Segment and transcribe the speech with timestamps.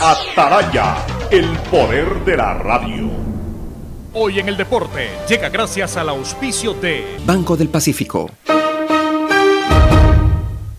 [0.00, 0.98] Ataraya,
[1.30, 3.08] el poder de la radio.
[4.12, 8.30] Hoy en el deporte llega gracias al auspicio de Banco del Pacífico.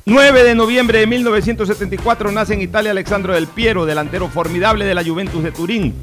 [0.05, 5.03] 9 de noviembre de 1974 nace en Italia Alexandro Del Piero, delantero formidable de la
[5.03, 5.95] Juventus de Turín.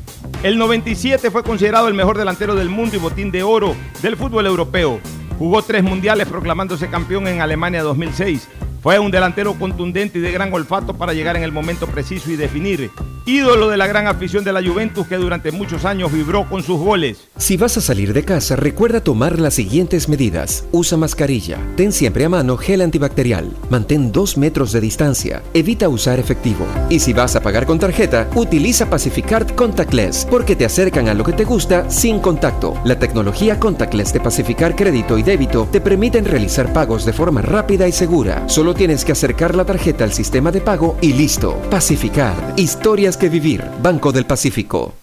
[0.42, 4.46] El 97 fue considerado el mejor delantero del mundo y botín de oro del fútbol
[4.46, 4.98] europeo.
[5.38, 8.48] Jugó tres mundiales proclamándose campeón en Alemania 2006.
[8.84, 12.36] Fue un delantero contundente y de gran olfato para llegar en el momento preciso y
[12.36, 12.90] definir.
[13.26, 16.78] Ídolo de la gran afición de la Juventus que durante muchos años vibró con sus
[16.78, 17.16] goles.
[17.38, 20.66] Si vas a salir de casa, recuerda tomar las siguientes medidas.
[20.72, 21.56] Usa mascarilla.
[21.76, 23.50] Ten siempre a mano gel antibacterial.
[23.70, 25.42] Mantén dos metros de distancia.
[25.54, 26.66] Evita usar efectivo.
[26.90, 31.24] Y si vas a pagar con tarjeta, utiliza Pacificard Contactless porque te acercan a lo
[31.24, 32.78] que te gusta sin contacto.
[32.84, 37.88] La tecnología Contactless de Pacificar Crédito y Débito te permiten realizar pagos de forma rápida
[37.88, 38.46] y segura.
[38.50, 41.56] Solo tienes que acercar la tarjeta al sistema de pago y listo.
[41.70, 42.58] Pacificard.
[42.58, 43.64] Historias que vivir.
[43.82, 44.94] Banco del Pacífico.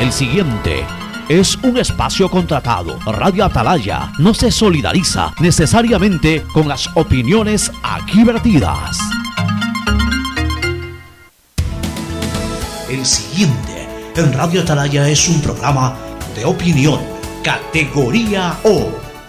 [0.00, 0.84] El siguiente
[1.28, 2.98] es un espacio contratado.
[3.04, 8.98] Radio Atalaya no se solidariza necesariamente con las opiniones aquí vertidas.
[12.88, 15.96] El siguiente en Radio Atalaya es un programa
[16.34, 17.00] de opinión,
[17.42, 18.88] categoría O,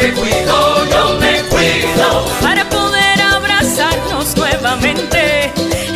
[0.00, 5.52] Me cuido, yo me cuido para poder abrazarnos nuevamente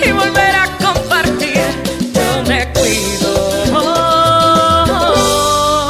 [0.07, 1.63] y volver a compartir.
[2.13, 3.65] Yo me cuido.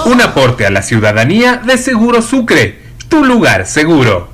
[0.06, 4.33] Un aporte a la ciudadanía de Seguro Sucre, tu lugar seguro.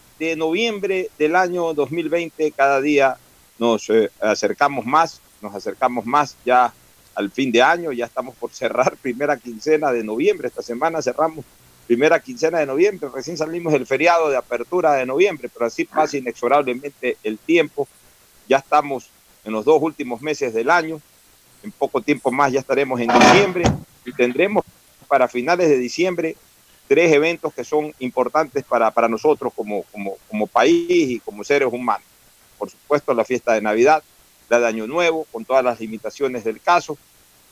[0.21, 2.51] de noviembre del año 2020.
[2.51, 3.17] Cada día
[3.57, 6.71] nos eh, acercamos más, nos acercamos más ya
[7.15, 10.47] al fin de año, ya estamos por cerrar primera quincena de noviembre.
[10.47, 11.43] Esta semana cerramos
[11.87, 16.17] primera quincena de noviembre, recién salimos del feriado de apertura de noviembre, pero así pasa
[16.17, 17.87] inexorablemente el tiempo.
[18.47, 19.09] Ya estamos
[19.43, 21.01] en los dos últimos meses del año,
[21.63, 23.63] en poco tiempo más ya estaremos en diciembre
[24.05, 24.63] y tendremos
[25.07, 26.35] para finales de diciembre
[26.91, 31.69] tres eventos que son importantes para, para nosotros como, como, como país y como seres
[31.71, 32.05] humanos.
[32.57, 34.03] Por supuesto, la fiesta de Navidad,
[34.49, 36.97] la de Año Nuevo, con todas las limitaciones del caso,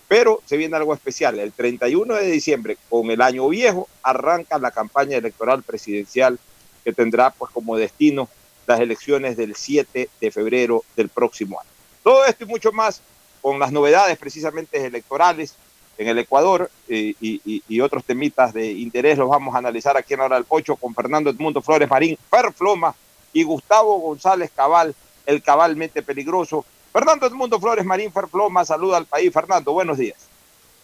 [0.10, 1.40] pero se viene algo especial.
[1.40, 6.38] El 31 de diciembre, con el Año Viejo, arranca la campaña electoral presidencial
[6.84, 8.28] que tendrá pues como destino
[8.68, 11.70] las elecciones del 7 de febrero del próximo año.
[12.04, 13.02] Todo esto y mucho más
[13.42, 15.56] con las novedades precisamente electorales
[16.00, 20.22] en el Ecuador eh, y, otros temitas de interés los vamos a analizar aquí en
[20.22, 22.96] Hora del Pocho con Fernando Edmundo Flores Marín, Ferfloma
[23.34, 26.66] y Gustavo González Cabal, el cabalmente peligroso.
[26.94, 29.32] Fernando Edmundo Flores Marín, Ferfloma, saluda al país.
[29.34, 30.18] Fernando, buenos días.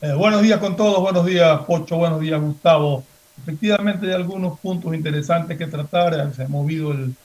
[0.02, 3.04] Eh, buenos días con todos, buenos días Pocho, buenos días Gustavo.
[3.42, 7.16] Efectivamente hay algunos puntos interesantes que tratar, se ha movido el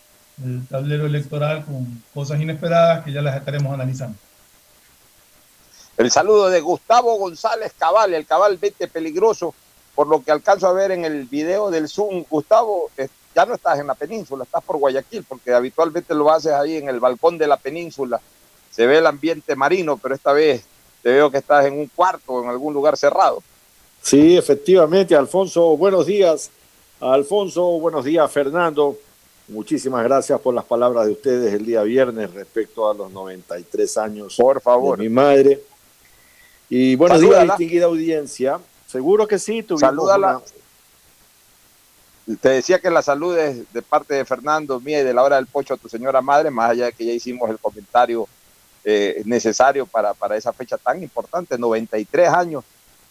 [0.68, 4.16] tablero electoral con cosas inesperadas que ya las estaremos analizando.
[6.00, 9.54] El saludo de Gustavo González Cabal, el Cabal vete peligroso,
[9.94, 12.24] por lo que alcanzo a ver en el video del Zoom.
[12.30, 16.52] Gustavo, eh, ya no estás en la península, estás por Guayaquil, porque habitualmente lo haces
[16.52, 18.18] ahí en el balcón de la península.
[18.70, 20.64] Se ve el ambiente marino, pero esta vez
[21.02, 23.42] te veo que estás en un cuarto o en algún lugar cerrado.
[24.00, 26.50] Sí, efectivamente, Alfonso, buenos días.
[26.98, 28.96] Alfonso, buenos días, Fernando.
[29.48, 34.36] Muchísimas gracias por las palabras de ustedes el día viernes respecto a los 93 años
[34.38, 34.96] por favor.
[34.96, 35.60] de mi madre.
[36.72, 38.60] Y buenos días, distinguida audiencia.
[38.86, 40.40] Seguro que sí, tuvimos Salúdala.
[42.40, 45.34] Te decía que la salud es de parte de Fernando, mía y de la hora
[45.34, 48.28] del pocho a tu señora madre, más allá de que ya hicimos el comentario
[48.84, 52.62] eh, necesario para, para esa fecha tan importante, 93 años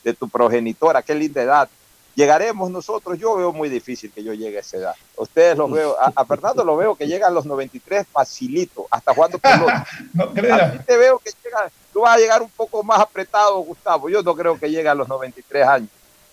[0.06, 1.70] de tu progenitora, qué linda edad.
[2.16, 4.96] Llegaremos nosotros, yo veo muy difícil que yo llegue a esa edad.
[5.18, 9.38] Ustedes los veo, a, Fernando lo veo que llega a los 93 facilito, hasta jugando
[9.38, 9.86] pelota.
[10.14, 13.60] no A ti te veo que llega, tú vas a llegar un poco más apretado,
[13.60, 14.10] Gustavo.
[14.10, 15.90] Yo no creo que llegue a los 93 años.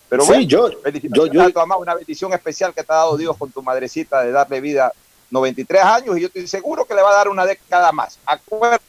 [0.07, 0.69] Pero bueno, yo,
[1.13, 4.61] yo, yo, una bendición especial que te ha dado Dios con tu madrecita de darle
[4.61, 4.93] vida
[5.29, 8.17] 93 años y yo estoy seguro que le va a dar una década más.
[8.25, 8.85] Acuérdate,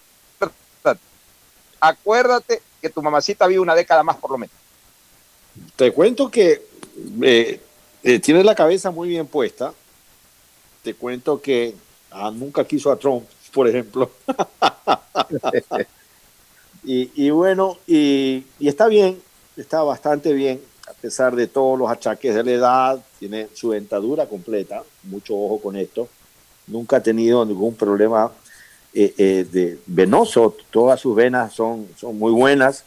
[1.80, 4.54] acuérdate que tu mamacita vive una década más por lo menos.
[5.74, 6.64] Te cuento que
[7.22, 7.60] eh,
[8.04, 9.74] eh, tienes la cabeza muy bien puesta.
[10.84, 11.74] Te cuento que
[12.12, 14.08] ah, nunca quiso a Trump, por ejemplo.
[16.84, 19.20] y, bueno, y, está bien,
[19.56, 24.26] está bastante bien, a pesar de todos los achaques de la edad, tiene su dentadura
[24.26, 26.08] completa, mucho ojo con esto.
[26.66, 28.30] Nunca ha tenido ningún problema
[28.94, 32.84] eh, de venoso, todas sus venas son, son muy buenas,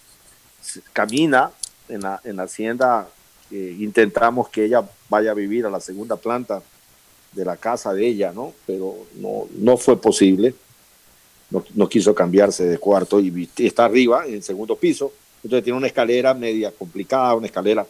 [0.93, 1.51] camina
[1.89, 3.07] en la, en la hacienda
[3.51, 6.61] intentamos que ella vaya a vivir a la segunda planta
[7.33, 8.53] de la casa de ella, ¿no?
[8.65, 10.53] Pero no, no fue posible.
[11.51, 15.11] No, quiso cambiarse de cuarto y, está arriba, en el segundo piso.
[15.43, 17.85] Entonces tiene una escalera media complicada, una escalera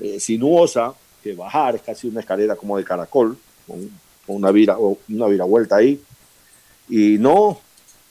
[0.00, 3.90] eh, sinuosa, que bajar es casi una escalera como de caracol, con,
[4.28, 6.00] una, vira, una viravuelta ahí.
[6.88, 7.60] Y no,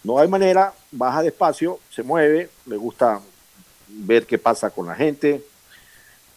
[0.04, 3.22] no hay manera, baja despacio, se mueve, le gusta
[3.88, 5.42] ver qué pasa con la gente,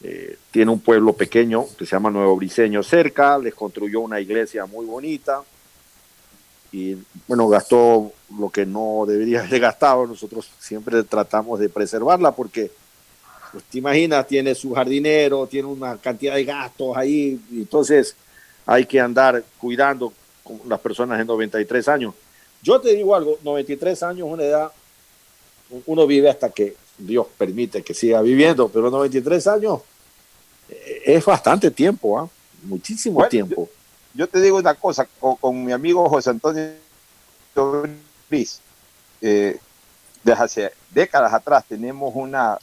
[0.02, 4.66] eh, tiene un pueblo pequeño que se llama Nuevo Briseño cerca, les construyó una iglesia
[4.66, 5.42] muy bonita
[6.74, 6.98] y
[7.28, 10.08] bueno, gastó lo que no debería haber gastado.
[10.08, 12.68] Nosotros siempre tratamos de preservarla porque,
[13.52, 18.16] pues te imaginas, tiene su jardinero, tiene una cantidad de gastos ahí, y entonces
[18.66, 20.12] hay que andar cuidando
[20.42, 22.14] con las personas de 93 años.
[22.60, 24.72] Yo te digo algo, 93 años es una edad,
[25.86, 29.80] uno vive hasta que Dios permite que siga viviendo, pero 93 años
[31.04, 32.28] es bastante tiempo, ¿ah?
[32.64, 33.68] muchísimo tiempo.
[33.68, 33.83] Yo,
[34.28, 36.72] te digo una cosa, con, mi amigo José Antonio
[38.30, 38.60] Gris,
[39.20, 39.58] eh,
[40.22, 42.58] desde hace décadas atrás tenemos una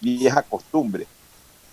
[0.00, 1.06] vieja costumbre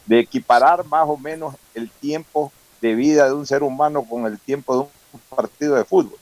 [0.06, 4.40] de equiparar más o menos el tiempo de vida de un ser humano con el
[4.40, 4.80] tiempo de
[5.14, 6.18] un partido de fútbol.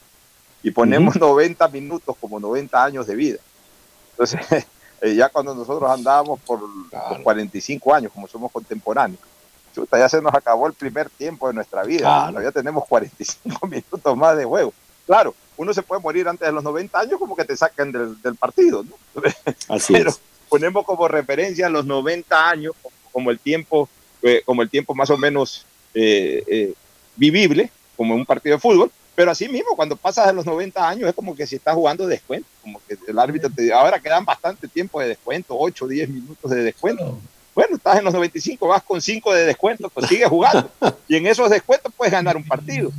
[0.61, 3.39] Y ponemos 90 minutos como 90 años de vida.
[4.11, 4.41] Entonces,
[5.01, 6.59] eh, ya cuando nosotros andábamos por,
[6.89, 9.21] por, 45 años, como somos contemporáneos,
[9.91, 12.31] ya se nos acabó el primer tiempo de nuestra vida.
[12.41, 14.73] ya tenemos 45 minutos más de juego.
[15.05, 18.35] Claro, uno se puede morir antes de los 90 años como que te saquen del,
[18.35, 19.21] partido, ¿no?
[19.67, 20.13] Así Pero
[20.47, 22.73] ponemos como referencia los 90 años
[23.11, 23.89] como el tiempo,
[24.21, 26.73] eh, como el tiempo más o menos eh, eh,
[27.15, 28.91] vivible, como en un partido de fútbol.
[29.15, 32.07] Pero así mismo, cuando pasas de los 90 años, es como que si estás jugando
[32.07, 35.83] de descuento, como que el árbitro te dice, ahora quedan bastante tiempo de descuento, 8
[35.83, 37.19] o 10 minutos de descuento.
[37.59, 40.71] Bueno, estás en los 95, vas con 5 de descuento, pues sigue jugando.
[41.09, 42.89] y en esos descuentos puedes ganar un partido.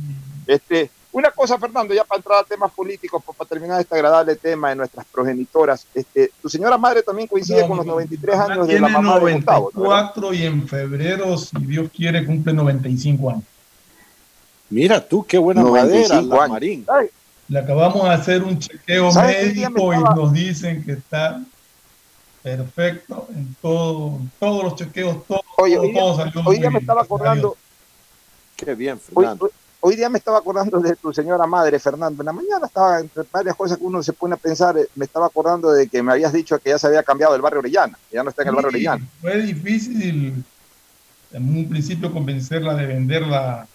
[0.45, 4.69] Este, una cosa, Fernando, ya para entrar a temas políticos, para terminar este agradable tema
[4.69, 8.87] de nuestras progenitoras, este, tu señora madre también coincide con los 93 años de la
[8.87, 13.43] mamá 94 de y en febrero, si Dios quiere, cumple 95 años.
[14.69, 16.85] Mira tú, qué buena madera, la Marín.
[17.47, 21.41] Le acabamos de hacer un chequeo médico y nos dicen que está
[22.41, 25.93] perfecto en todo, todos los chequeos, todo, Oye, hoy,
[26.45, 27.55] hoy día me estaba acordando.
[28.55, 29.51] Qué bien, Fernando.
[29.79, 32.21] Hoy, día me estaba acordando de tu señora madre, Fernando.
[32.21, 34.77] En la mañana estaba entre varias cosas que uno se pone a pensar.
[34.77, 37.41] Eh, me estaba acordando de que me habías dicho que ya se había cambiado del
[37.41, 39.07] barrio Orellana, ya no está en el barrio Orellana.
[39.19, 40.43] Fue difícil
[41.31, 43.67] en un principio convencerla de vender la,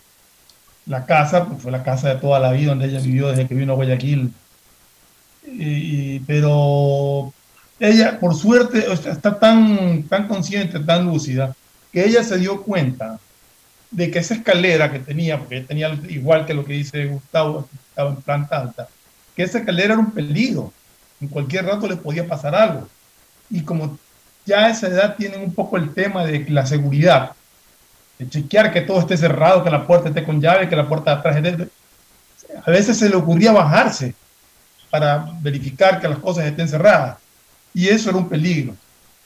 [0.87, 3.55] la casa, porque fue la casa de toda la vida donde ella vivió desde que
[3.55, 4.33] vino a Guayaquil.
[5.45, 7.33] Y, pero
[7.79, 11.55] ella, por suerte, está tan, tan consciente, tan lúcida,
[11.93, 13.19] que ella se dio cuenta
[13.91, 18.11] de que esa escalera que tenía, porque tenía igual que lo que dice Gustavo, estaba
[18.11, 18.89] en planta alta,
[19.35, 20.73] que esa escalera era un peligro.
[21.21, 22.89] En cualquier rato le podía pasar algo.
[23.49, 23.99] Y como
[24.45, 27.33] ya a esa edad tienen un poco el tema de la seguridad,
[28.19, 31.13] de chequear que todo esté cerrado, que la puerta esté con llave, que la puerta
[31.13, 31.69] de atrás esté...
[32.65, 34.15] A veces se le ocurría bajarse
[34.91, 37.19] para verificar que las cosas estén cerradas.
[37.77, 38.75] Y eso era un peligro.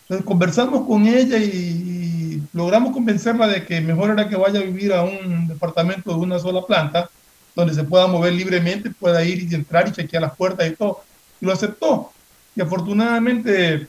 [0.03, 4.93] Entonces conversamos con ella y logramos convencerla de que mejor era que vaya a vivir
[4.93, 7.09] a un departamento de una sola planta,
[7.55, 11.05] donde se pueda mover libremente, pueda ir y entrar y chequear las puertas y todo.
[11.41, 12.11] Y lo aceptó.
[12.57, 13.87] Y afortunadamente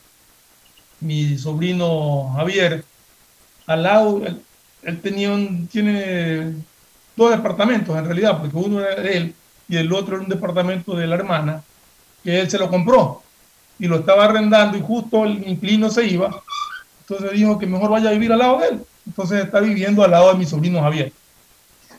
[0.99, 2.85] mi sobrino Javier,
[3.65, 4.21] al lado,
[4.83, 5.35] él, tenía
[5.71, 6.53] tiene
[7.15, 9.33] dos departamentos en realidad, porque uno era él
[9.67, 11.63] y el otro era un departamento de la hermana,
[12.23, 13.23] que él se lo compró
[13.81, 16.39] y lo estaba arrendando y justo el inquilino se iba.
[17.01, 18.81] Entonces dijo que mejor vaya a vivir al lado de él.
[19.07, 21.11] Entonces está viviendo al lado de mi sobrino Javier.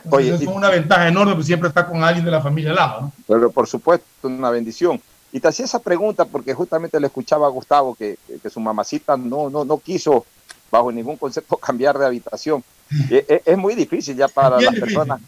[0.09, 3.13] Oye, es una ventaja enorme, porque siempre está con alguien de la familia al lado.
[3.27, 5.01] Pero por supuesto, una bendición.
[5.33, 9.17] Y te hacía esa pregunta porque justamente le escuchaba a Gustavo que, que su mamacita
[9.17, 10.25] no, no, no quiso
[10.71, 12.63] bajo ningún concepto cambiar de habitación.
[13.11, 15.21] es, e, es, muy difícil ya para las personas.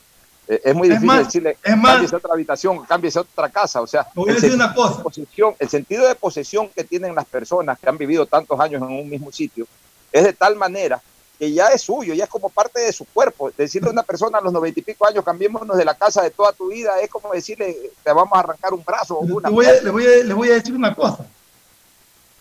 [0.47, 3.81] Eh, es muy difícil decirle, es más, otra habitación, cámbiese otra casa.
[3.81, 5.03] O sea, voy a decir una cosa.
[5.03, 8.89] Posesión, el sentido de posesión que tienen las personas que han vivido tantos años en
[8.89, 9.67] un mismo sitio
[10.13, 11.01] es de tal manera
[11.39, 13.51] que ya es suyo, ya es como parte de su cuerpo.
[13.57, 16.31] Decirle a una persona a los noventa y pico años, cambiémonos de la casa de
[16.31, 19.49] toda tu vida, es como decirle, te vamos a arrancar un brazo o una.
[19.49, 21.27] Le voy, a, voy a, le voy a decir una cosa.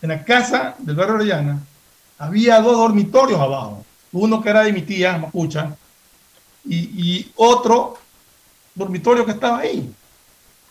[0.00, 1.58] En la casa del barrio Orellana
[2.18, 3.84] había dos dormitorios abajo.
[4.12, 5.76] Uno que era de mi tía, Mapucha,
[6.64, 7.98] y, y otro
[8.74, 9.92] dormitorio que estaba ahí.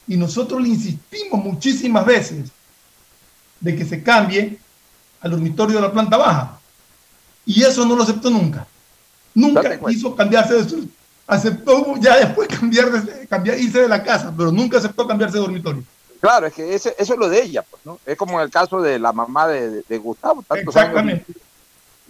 [0.07, 2.50] Y nosotros le insistimos muchísimas veces
[3.59, 4.59] de que se cambie
[5.21, 6.59] al dormitorio de la planta baja
[7.45, 8.67] y eso no lo aceptó nunca.
[9.33, 10.88] Nunca quiso cambiarse de su...
[11.25, 15.43] Aceptó ya después cambiar de, cambiar, irse de la casa, pero nunca aceptó cambiarse de
[15.43, 15.83] dormitorio.
[16.19, 18.00] Claro, es que eso es lo de ella, pues, ¿no?
[18.05, 21.25] Es como en el caso de la mamá de, Gustavo, tantos Exactamente.
[21.27, 21.41] años,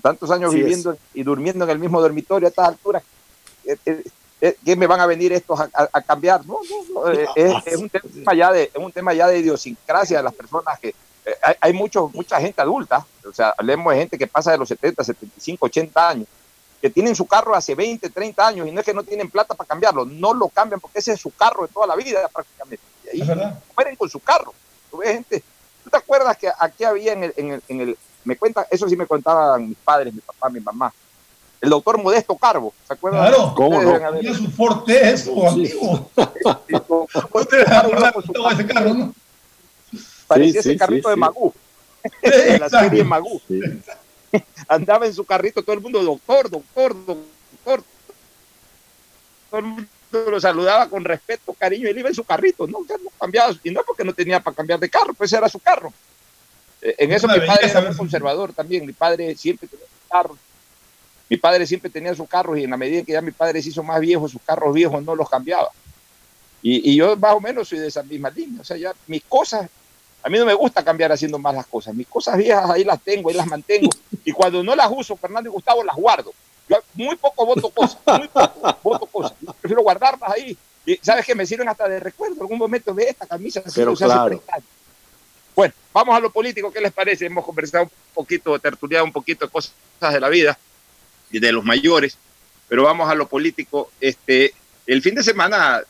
[0.02, 3.04] tantos años viviendo y durmiendo en el mismo dormitorio a estas alturas.
[3.66, 4.04] Eh, eh,
[4.42, 6.46] eh, ¿Qué me van a venir estos a, cambiar?
[6.46, 6.60] No,
[6.94, 10.78] no, es, un tema ya de, es un tema ya de idiosincrasia de las personas
[10.80, 14.58] que, eh, hay, mucho, mucha gente adulta, o sea, hablemos de gente que pasa de
[14.58, 16.28] los 70, 75, 80 años,
[16.82, 19.56] que tienen su carro hace 20, 30 años y no es que no tienen plata
[19.56, 22.84] para cambiarlo, no lo cambian porque ese es su carro de toda la vida prácticamente.
[23.14, 23.30] Y ahí
[23.78, 24.54] mueren con su carro.
[24.92, 25.42] ¿Tú ves gente?
[25.86, 28.90] ¿Tú te acuerdas que aquí había en el, en el, en el me cuenta, eso
[28.90, 30.94] sí me contaban mis padres, mi papá, mi mamá,
[31.64, 33.22] el doctor Modesto Carbo, ¿se acuerdan?
[33.22, 33.98] Claro, ¿cómo no?
[33.98, 36.10] Tenía su Forte, eso, amigo.
[38.52, 39.16] ese carro, ¿no?
[40.28, 41.54] Parecía ese carrito de Magú.
[42.22, 43.42] de la serie Magú.
[44.68, 47.84] Andaba en su carrito, todo el mundo, doctor, doctor, doctor.
[49.50, 53.10] Todo el mundo lo saludaba con respeto, cariño, él iba en su carrito, no, no
[53.18, 55.94] cambiaba, y no porque no tenía para cambiar de carro, pues era su carro.
[56.82, 60.38] Eh, en eso mi padre era muy conservador también, mi padre siempre tenía su carro.
[61.34, 63.70] Mi padre siempre tenía su carro y en la medida que ya mi padre se
[63.70, 65.70] hizo más viejo, sus carros viejos no los cambiaba.
[66.62, 68.62] Y, y, yo más o menos soy de esa misma línea.
[68.62, 69.68] O sea, ya mis cosas
[70.22, 71.96] a mí no me gusta cambiar haciendo más las cosas.
[71.96, 73.90] Mis cosas viejas ahí las tengo, ahí las mantengo.
[74.24, 76.32] Y cuando no las uso, Fernando y Gustavo, las guardo.
[76.70, 79.34] Yo muy poco voto cosas, muy poco voto cosas.
[79.60, 80.56] prefiero guardarlas ahí.
[80.86, 82.36] Y sabes que me sirven hasta de recuerdo.
[82.36, 84.40] En algún momento de esta camisa Pero claro.
[85.56, 86.72] Bueno, vamos a lo político.
[86.72, 87.26] ¿Qué les parece?
[87.26, 90.60] Hemos conversado un poquito, tertuliado un poquito de cosas de la vida
[91.40, 92.18] de los mayores.
[92.68, 93.92] Pero vamos a lo político.
[94.00, 94.54] Este,
[94.88, 95.82] el fin de semana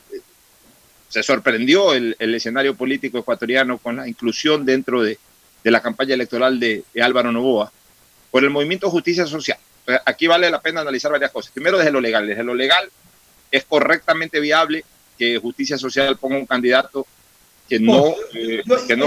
[1.09, 5.19] se sorprendió el, escenario político ecuatoriano con la inclusión dentro de,
[5.63, 7.71] la campaña electoral de, Álvaro Novoa
[8.31, 9.59] por el movimiento Justicia Social.
[10.05, 11.51] Aquí vale la pena analizar varias cosas.
[11.51, 12.25] Primero, desde lo legal.
[12.25, 12.89] Desde lo legal,
[13.51, 14.83] es correctamente viable
[15.17, 17.05] que Justicia Social ponga un candidato
[17.69, 18.15] que no...
[18.33, 19.05] Eh, quiero,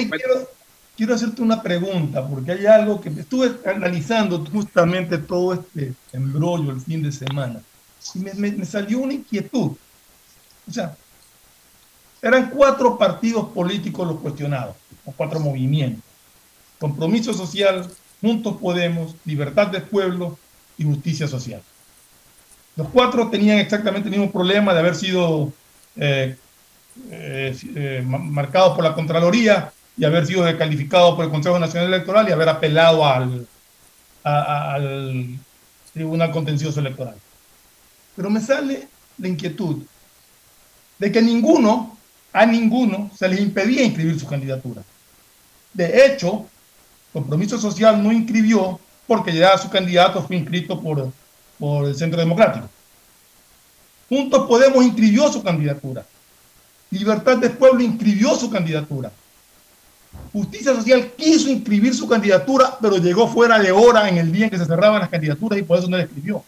[1.04, 7.02] hacerte una pregunta, porque hay algo que estuve analizando justamente todo este embrollo el fin
[7.02, 7.60] de semana
[8.14, 9.72] y me, me salió una inquietud.
[10.68, 10.96] O sea,
[12.22, 16.02] eran cuatro partidos políticos los cuestionados, o cuatro movimientos.
[16.78, 17.88] Compromiso Social,
[18.20, 20.38] Juntos Podemos, Libertad del Pueblo
[20.78, 21.62] y Justicia Social.
[22.76, 25.52] Los cuatro tenían exactamente el mismo problema de haber sido
[25.96, 26.36] eh,
[27.10, 32.28] eh, eh, marcados por la Contraloría y haber sido descalificados por el Consejo Nacional Electoral
[32.28, 33.46] y haber apelado al,
[34.22, 35.38] al
[35.92, 37.16] Tribunal Contencioso Electoral.
[38.14, 38.88] Pero me sale
[39.18, 39.82] la inquietud
[40.98, 41.96] de que ninguno
[42.32, 44.82] a ninguno se les impedía inscribir su candidatura.
[45.72, 46.46] De hecho,
[47.12, 51.10] Compromiso Social no inscribió porque ya su candidato fue inscrito por,
[51.58, 52.68] por el Centro Democrático.
[54.10, 56.04] Juntos Podemos inscribió su candidatura.
[56.90, 59.10] Libertad del Pueblo inscribió su candidatura.
[60.32, 64.50] Justicia Social quiso inscribir su candidatura, pero llegó fuera de hora en el día en
[64.50, 66.44] que se cerraban las candidaturas y por eso no la escribió.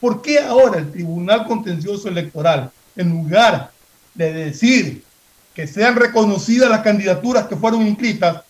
[0.00, 3.70] ¿Por qué ahora el Tribunal Contencioso Electoral, en lugar
[4.14, 5.04] de decir
[5.54, 8.42] que sean reconocidas las candidaturas que fueron inscritas,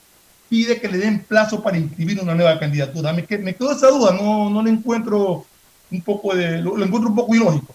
[0.49, 3.12] pide que le den plazo para inscribir una nueva candidatura?
[3.12, 5.44] Me, me quedó esa duda, no, no le encuentro
[5.90, 7.75] un poco de, lo, encuentro un poco ilógico.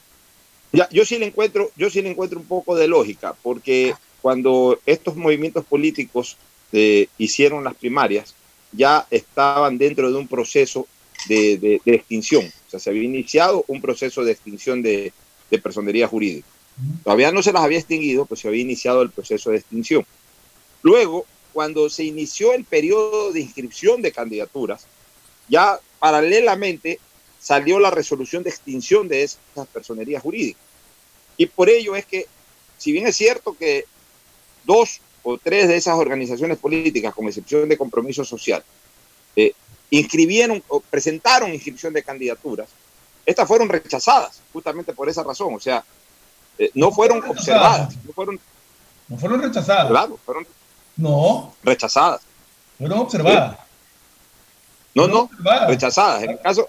[0.72, 3.94] Ya, yo sí le encuentro, yo sí le encuentro un poco de lógica, porque
[4.24, 6.38] cuando estos movimientos políticos
[6.72, 8.34] eh, hicieron las primarias,
[8.72, 10.88] ya estaban dentro de un proceso
[11.28, 12.46] de, extinción.
[12.46, 15.12] O sea, se había iniciado un proceso de extinción de,
[15.52, 16.48] de personería jurídica.
[17.04, 20.06] Todavía no se las había extinguido, pues se había iniciado el proceso de extinción.
[20.84, 24.88] Luego, cuando se inició el periodo de inscripción de candidaturas,
[25.50, 26.98] ya paralelamente
[27.42, 30.64] salió la resolución de extinción de esas personerías jurídicas.
[31.36, 32.26] Y por ello es que,
[32.78, 33.84] si bien es cierto que
[34.66, 38.64] dos o tres de esas organizaciones políticas, con excepción de compromiso social,
[39.36, 39.54] eh,
[39.90, 42.68] inscribieron o presentaron inscripción de candidaturas,
[43.26, 45.56] estas fueron rechazadas justamente por esa razón.
[45.56, 45.84] O sea,
[46.58, 47.96] eh, no fueron observadas.
[48.06, 48.40] No fueron,
[49.08, 49.88] no fueron rechazadas.
[49.88, 50.48] Claro, fueron
[50.98, 51.54] no.
[51.64, 52.22] rechazadas.
[52.78, 53.58] Fueron observadas.
[53.58, 53.64] ¿Sí?
[54.96, 55.70] No, no, observadas.
[55.70, 56.24] rechazadas.
[56.24, 56.68] En el caso,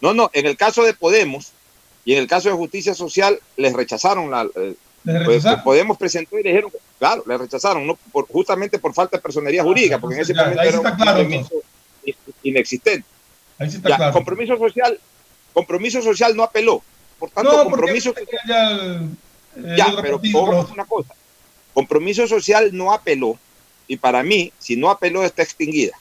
[0.00, 1.52] no, no, en el caso de Podemos
[2.04, 4.46] y en el caso de Justicia Social les rechazaron la...
[5.04, 9.18] ¿Les pues, Podemos presentó y le dijeron, claro, le rechazaron, no, por, justamente por falta
[9.18, 11.54] de personería Ah, jurídica, porque en ese momento era un claro, compromiso
[12.42, 13.06] inexistente.
[13.58, 14.12] Ahí sí está Ya, claro.
[14.12, 14.98] compromiso social,
[15.52, 16.82] compromiso social no apeló.
[17.18, 19.10] Por tanto, no, compromiso porque ya, el,
[19.64, 21.14] el ya, otro pero partido, una cosa.
[21.72, 23.38] Compromiso social no apeló
[23.86, 25.92] y para mí, si no apeló, está extinguida.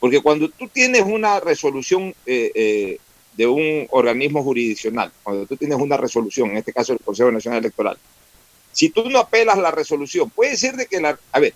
[0.00, 2.98] Porque cuando tú tienes una resolución eh, eh,
[3.38, 7.60] de un organismo jurisdiccional, cuando tú tienes una resolución, en este caso el Consejo Nacional
[7.60, 7.96] Electoral,
[8.72, 11.54] si tú no apelas la resolución, puede ser de que la, a ver,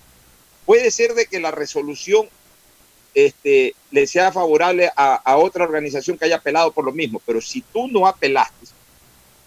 [0.64, 2.28] puede ser de que la resolución
[3.14, 7.62] este, le sea favorable a, otra organización que haya apelado por lo mismo, pero si
[7.62, 8.66] tú no apelaste,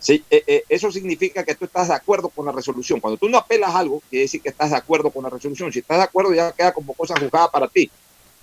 [0.10, 3.00] eh, eh, eso significa que tú estás de acuerdo con la resolución.
[3.00, 5.72] Cuando tú no apelas algo, quiere decir que estás de acuerdo con la resolución.
[5.72, 7.90] Si estás de acuerdo, ya queda como cosa juzgada para ti.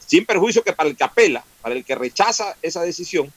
[0.04, 3.32] Sin perjuicio que para el que apela, para el que rechaza esa decisión,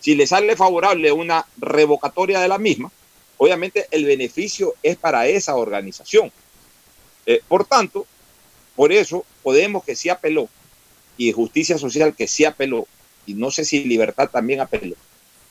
[0.00, 2.90] si le sale favorable una revocatoria de la misma,
[3.38, 6.30] obviamente el beneficio es para esa organización.
[7.26, 8.06] Eh, por tanto,
[8.74, 10.48] por eso Podemos que sí apeló
[11.16, 12.88] y Justicia Social que sí apeló,
[13.26, 14.96] y no sé si Libertad también apeló.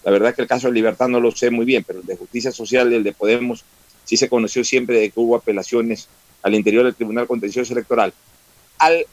[0.03, 2.05] La verdad es que el caso de Libertad no lo sé muy bien, pero el
[2.05, 3.63] de Justicia Social y el de Podemos
[4.03, 6.09] sí se conoció siempre de que hubo apelaciones
[6.41, 8.13] al interior del Tribunal Contencioso Electoral.
[8.77, 9.07] Al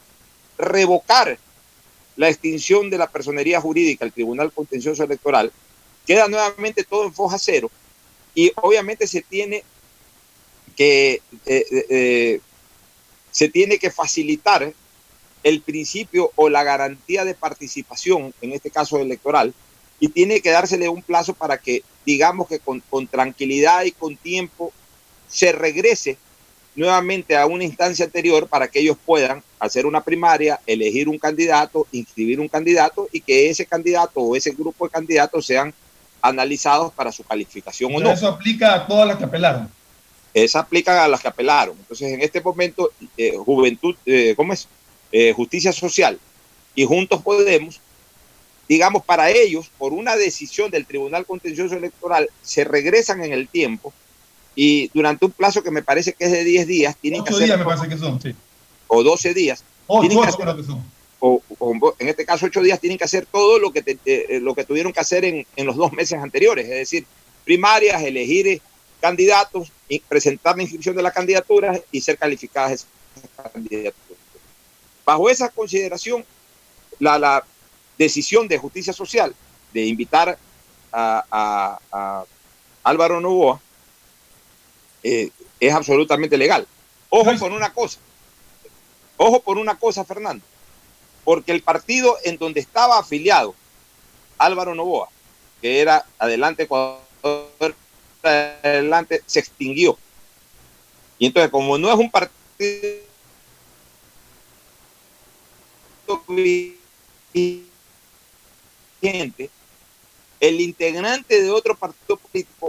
[0.59, 1.39] revocar
[2.17, 5.53] la extinción de la personería jurídica, el Tribunal Contencioso Electoral,
[6.07, 7.71] queda nuevamente todo en foja cero
[8.35, 9.63] y obviamente se tiene
[10.77, 12.41] que eh, eh,
[13.31, 14.73] se tiene que facilitar
[15.43, 19.55] el principio o la garantía de participación, en este caso electoral,
[19.99, 24.17] y tiene que dársele un plazo para que, digamos que con, con, tranquilidad y con
[24.17, 24.73] tiempo,
[25.29, 26.19] se regrese
[26.75, 31.87] nuevamente a una instancia anterior para que ellos puedan hacer una primaria, elegir un candidato,
[31.93, 35.75] inscribir un candidato y que ese candidato o ese grupo de candidatos sean
[36.21, 38.11] analizados para su calificación o no.
[38.11, 39.69] Eso aplica a todas las que apelaron.
[40.33, 41.77] Esa aplica a las que apelaron.
[41.79, 44.67] Entonces, en este momento, eh, Juventud, eh, ¿cómo es?
[45.11, 46.19] Eh, Justicia Social
[46.75, 47.81] y Juntos Podemos
[48.73, 53.93] digamos, para ellos, por una decisión del Tribunal Contencioso Electoral, se regresan en el tiempo
[54.55, 57.35] y durante un plazo que me parece que es de 10 días, tienen 8 que
[57.35, 58.35] hacer, días me parece que son, sí.
[58.89, 60.85] o 12 días, 8 tienen que ocho hacer- creo que son.
[61.21, 64.41] o, o en este caso 8 días, tienen que hacer todo lo que, te- eh,
[64.41, 67.07] lo que tuvieron que hacer en, en los dos meses anteriores, es decir,
[67.45, 68.61] primarias, elegir eh,
[69.01, 72.87] candidatos, y presentar la inscripción de las candidaturas y ser calificadas esas
[73.53, 73.95] candidaturas.
[75.05, 76.25] Bajo esa consideración,
[76.99, 77.45] la, la
[77.99, 79.35] decisión de justicia social
[79.73, 80.39] de invitar
[80.93, 82.25] a, a- a
[82.85, 83.61] Álvaro Novoa
[85.03, 86.67] eh, es absolutamente legal.
[87.09, 87.99] Ojo con una cosa,
[89.17, 90.45] ojo por una cosa, Fernando,
[91.25, 93.55] porque el partido en donde estaba afiliado
[94.39, 95.09] Álvaro Novoa,
[95.61, 97.77] que era Adelante Ecuador,
[98.23, 99.99] Adelante, se extinguió.
[101.19, 103.03] Y entonces, como no es un partido
[109.03, 109.51] vigente,
[110.41, 112.69] el integrante de otro partido político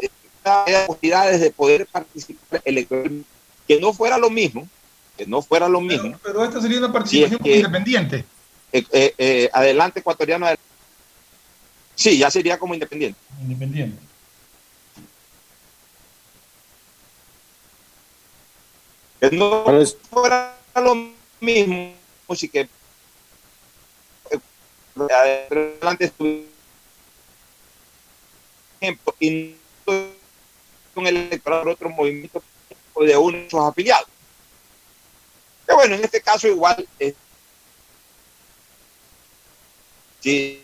[0.88, 3.28] posibilidades de poder participar electoralmente,
[3.68, 4.68] que no fuera lo mismo,
[5.18, 6.18] que no fuera lo mismo.
[6.24, 8.26] Pero esta sería una participación Si es que- independiente.
[8.72, 10.46] eh, eh, eh, adelante ecuatoriano.
[10.46, 10.64] Adelante.
[11.96, 13.20] Sí, ya sería como independiente.
[13.42, 14.02] Independiente.
[19.20, 19.64] Que no
[20.12, 20.96] fuera lo
[21.40, 21.94] mismo,
[22.36, 22.68] sí que
[25.10, 26.12] adelante
[28.82, 29.56] ejemplo y
[30.96, 32.42] electoral otro movimiento
[33.00, 34.08] de uno de sus afiliados.
[35.68, 37.14] Que bueno, en este caso igual eh,
[40.20, 40.60] sí,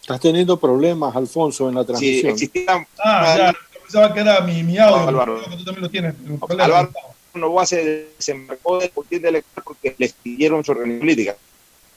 [0.00, 2.32] Estás teniendo problemas, Alfonso, en la si transmisión.
[2.32, 3.52] existiera Ah, ya.
[3.52, 5.06] Yo pensaba que era mi, mi audio.
[5.08, 5.36] Álvaro.
[5.38, 6.14] creo que tú también lo tienes.
[6.48, 6.90] Álvaro
[7.34, 11.36] Novoa se desembarcó de contienda electoral porque le pidieron su organización política.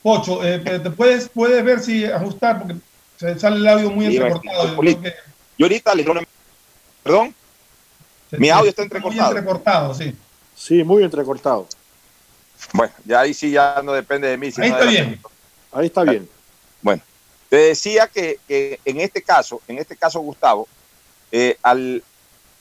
[0.03, 2.75] Pocho, eh, te puedes, puedes ver si ajustar porque
[3.17, 4.75] se sale el audio muy Sí, entrecortado.
[5.61, 5.93] Yo ahorita.
[7.03, 7.35] Perdón,
[8.31, 9.29] Mi audio está Muy entrecortado.
[9.29, 10.15] entrecortado, sí.
[10.55, 11.67] Sí, muy entrecortado.
[12.73, 14.51] bueno, ya ahí sí ya no depende de mí.
[14.51, 15.21] sino Ahí de está la bien.
[15.71, 16.29] Ahí está bien.
[16.81, 17.01] Bueno,
[17.49, 20.67] te decía que, que en este caso, en este caso, Gustavo,
[21.31, 22.03] eh, al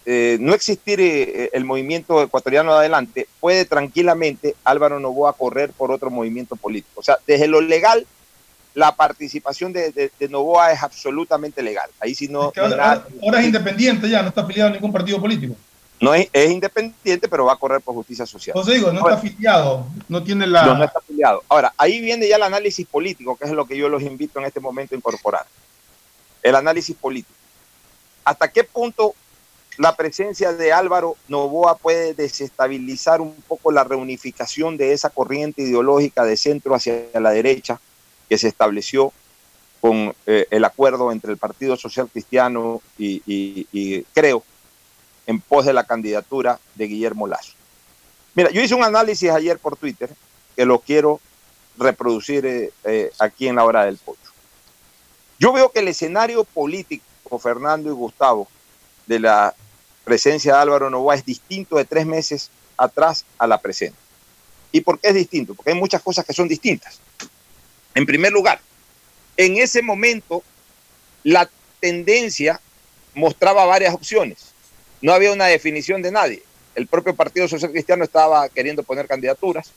[0.06, 5.90] eh, no existir eh, el movimiento ecuatoriano de adelante, puede tranquilamente Álvaro Novoa correr por
[5.90, 7.00] otro movimiento político.
[7.00, 8.06] O sea, desde lo legal,
[8.74, 11.90] la participación de, de- de Novoa es absolutamente legal.
[11.98, 14.70] Ahí sí no, Es que ahora, nada- ahora- ahora es independiente ya, no está afiliado
[14.70, 15.54] a ningún partido político.
[16.00, 18.56] no es, es independiente, pero va a correr por justicia social.
[18.56, 20.64] Entonces digo, no está afiliado, no tiene la...
[20.64, 21.42] No, no está afiliado.
[21.48, 24.46] Ahora, ahí viene ya el análisis político, que es lo que yo los invito en
[24.46, 25.44] este momento a incorporar.
[26.42, 27.35] El análisis político.
[28.24, 29.14] ¿Hasta qué punto
[29.76, 36.24] la presencia de Álvaro Novoa puede desestabilizar un poco la reunificación de esa corriente ideológica
[36.24, 37.78] de centro hacia la derecha
[38.30, 39.12] que se estableció
[39.80, 44.44] con eh, el acuerdo entre el Partido Social Cristiano y, creo
[45.26, 47.52] en pos de la candidatura de Guillermo Lazo?
[48.34, 50.08] Mira, yo hice un análisis ayer por Twitter
[50.54, 51.20] que lo quiero
[51.76, 54.20] reproducir eh, eh, aquí en la hora del pocho.
[55.40, 58.46] Yo veo que el escenario político, Fernando y Gustavo,
[59.06, 59.54] de la
[60.04, 63.98] presencia de Álvaro Novoa es distinto de tres meses atrás a la presente.
[64.70, 65.54] ¿Y por qué es distinto?
[65.54, 67.00] Porque hay muchas cosas que son distintas.
[67.94, 68.61] En primer lugar,
[69.37, 70.42] en ese momento
[71.22, 71.50] la
[71.81, 72.61] tendencia
[73.14, 74.53] mostraba varias opciones.
[75.00, 76.42] No había una definición de nadie.
[76.74, 79.72] El propio Partido Social Cristiano estaba queriendo poner candidaturas.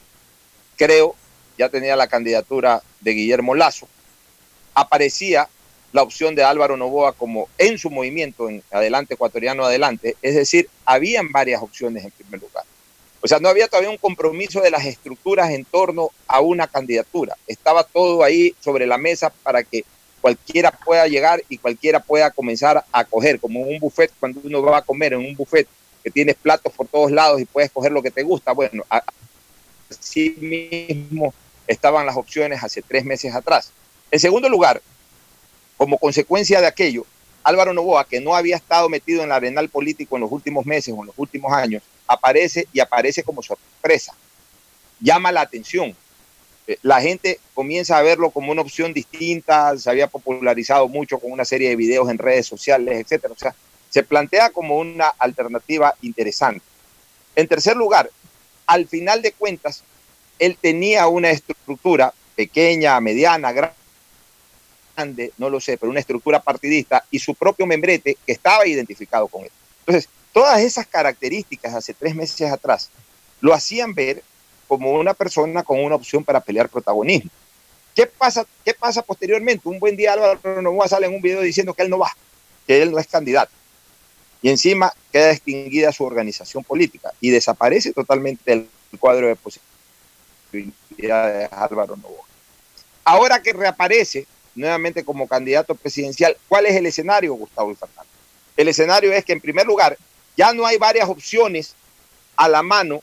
[0.77, 1.15] Creo,
[1.57, 3.87] ya tenía la candidatura de Guillermo Lazo.
[4.75, 5.47] Aparecía
[5.91, 10.17] la opción de Álvaro Novoa como en su movimiento en Adelante Ecuatoriano Adelante.
[10.21, 12.65] Es decir, habían varias opciones en primer lugar.
[13.25, 17.37] O sea, no había todavía un compromiso de las estructuras en torno a una candidatura.
[17.47, 19.85] Estaba todo ahí sobre la mesa para que
[20.19, 24.61] cualquiera pueda llegar y cualquiera pueda comenzar a coger, como en un buffet, cuando uno
[24.61, 25.65] va a comer en un buffet
[26.03, 28.51] que tienes platos por todos lados y puedes coger lo que te gusta.
[28.51, 28.83] Bueno,
[29.89, 31.33] así mismo
[31.65, 33.71] estaban las opciones hace tres meses atrás.
[34.11, 34.81] En segundo lugar,
[35.77, 37.05] como consecuencia de aquello,
[37.41, 40.93] Álvaro Novoa, que no había estado metido en la arenal político en los últimos meses
[40.93, 44.13] o en los últimos años, aparece y aparece como sorpresa.
[44.99, 45.95] Llama la atención.
[46.67, 51.31] Eh, La gente comienza a verlo como una opción distinta, se había popularizado mucho con
[51.31, 53.33] una serie de videos en redes sociales, etcétera.
[53.33, 53.53] O sea,
[53.89, 56.65] se plantea como una alternativa interesante.
[57.35, 58.09] En tercer lugar,
[58.65, 59.83] al final de cuentas,
[60.39, 63.73] él tenía una estructura pequeña, mediana, gran-
[64.95, 69.27] grande, no lo sé, pero una estructura partidista y su propio membrete que estaba identificado
[69.27, 69.51] con él.
[69.85, 72.89] Entonces, todas esas características hace tres meses atrás
[73.39, 74.23] lo hacían ver
[74.67, 77.29] como una persona con una opción para pelear protagonismo.
[77.95, 79.69] ¿Qué pasa, qué pasa posteriormente?
[79.69, 82.11] Un buen día Álvaro Novoa sale en un video diciendo que él no va,
[82.65, 83.51] que él no es candidato.
[84.41, 88.67] Y encima queda extinguida su organización política y desaparece totalmente el
[88.99, 92.25] cuadro de posibilidades de Álvaro Novoa.
[93.03, 98.11] Ahora que reaparece nuevamente como candidato presidencial, ¿cuál es el escenario, Gustavo y Fernando?
[98.55, 99.97] El escenario es que, en primer lugar,
[100.35, 101.75] ya no hay varias opciones
[102.35, 103.01] a la mano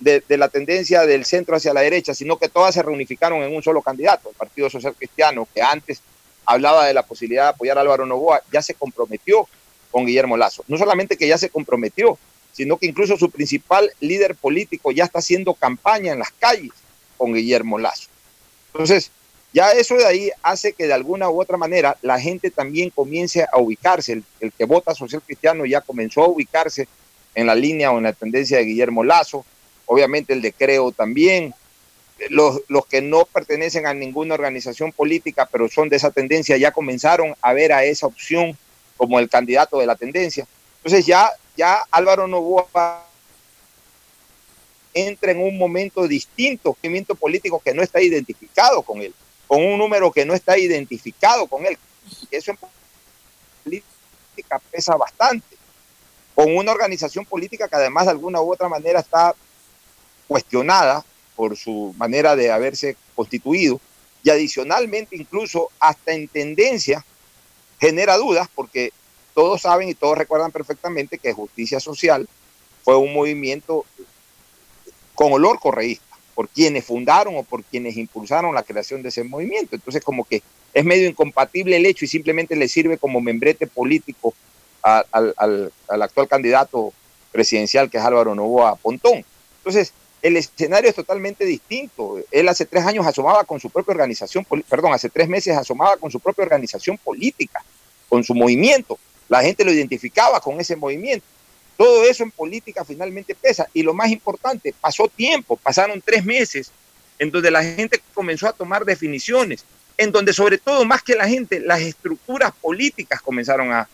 [0.00, 3.62] de, la tendencia del centro hacia la derecha, sino que todas se reunificaron en un
[3.62, 4.28] solo candidato.
[4.28, 6.02] El Partido Social Cristiano, que antes
[6.44, 9.48] hablaba de la posibilidad de apoyar a Álvaro Novoa, ya se comprometió
[9.90, 10.64] con Guillermo Lazo.
[10.68, 12.18] No solamente que ya se comprometió,
[12.52, 16.72] sino que incluso su principal líder político ya está haciendo campaña en las calles
[17.16, 18.08] con Guillermo Lazo.
[18.72, 19.10] Entonces,
[19.54, 23.46] ya eso de ahí hace que de alguna u otra manera la gente también comience
[23.50, 24.14] a ubicarse.
[24.14, 26.88] El, el, que vota social cristiano ya comenzó a ubicarse
[27.36, 29.46] en la línea o en la tendencia de Guillermo Lazo.
[29.86, 31.54] Obviamente el de Creo también.
[32.30, 36.72] Los, los que no pertenecen a ninguna organización política, pero son de esa tendencia, ya
[36.72, 38.56] comenzaron a ver a esa opción
[38.96, 40.46] como el candidato de la tendencia.
[40.78, 43.04] Entonces ya, ya Álvaro Novoa
[44.94, 49.12] entra en un momento distinto, un movimiento político que no está identificado con él,
[49.46, 51.78] con un número que no está identificado con él.
[52.30, 52.58] Eso en
[53.62, 55.56] política pesa bastante.
[56.34, 59.34] Con una organización política que además de alguna u otra manera está
[60.26, 61.04] cuestionada
[61.36, 63.80] por su manera de haberse constituido
[64.22, 67.04] y adicionalmente incluso hasta en tendencia
[67.78, 68.92] genera dudas porque
[69.34, 72.28] todos saben y todos recuerdan perfectamente que Justicia Social
[72.82, 73.84] fue un movimiento
[75.14, 79.74] con olor correísta, por quienes fundaron o por quienes impulsaron la creación de ese movimiento.
[79.76, 80.42] Entonces, como que
[80.72, 84.34] es medio incompatible el hecho y simplemente le sirve como membrete político
[84.82, 86.92] al, al actual candidato
[87.32, 89.24] presidencial que es Álvaro Novoa Pontón.
[89.58, 89.92] Entonces,
[90.24, 92.18] el escenario es totalmente distinto.
[92.30, 96.10] Él hace tres años asomaba con su propia organización, perdón, hace tres meses asomaba con
[96.10, 97.62] su propia organización política,
[98.08, 98.98] con su movimiento.
[99.28, 101.26] La gente lo identificaba con ese movimiento.
[101.76, 103.68] Todo eso en política finalmente pesa.
[103.72, 106.70] Y lo más importante, pasó tiempo, pasaron tres meses
[107.18, 109.64] en donde la gente comenzó a tomar definiciones,
[109.96, 113.88] en donde sobre todo, más que la gente, las estructuras políticas comenzaron a,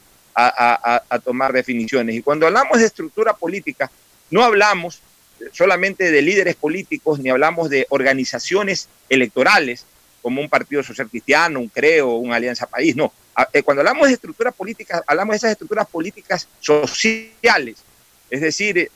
[1.24, 2.16] tomar definiciones.
[2.16, 3.90] Y cuando hablamos de estructura política,
[4.30, 5.00] no hablamos
[5.52, 9.84] solamente de líderes políticos, ni hablamos de organizaciones electorales,
[10.22, 13.12] como un partido social cristiano, un CREO, una Alianza País, no.
[13.52, 17.76] Eh, cuando hablamos de estructuras políticas, hablamos de esas estructuras políticas sociales,
[18.28, 18.90] es decir, eh,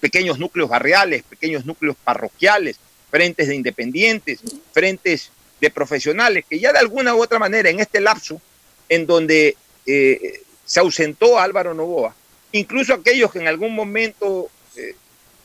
[0.00, 2.78] pequeños núcleos barriales, pequeños núcleos parroquiales,
[3.10, 4.40] frentes de independientes,
[4.72, 8.40] frentes de profesionales, que ya de alguna u otra manera en este lapso
[8.88, 12.14] en donde eh, se ausentó Álvaro Novoa,
[12.52, 14.50] incluso aquellos que en algún momento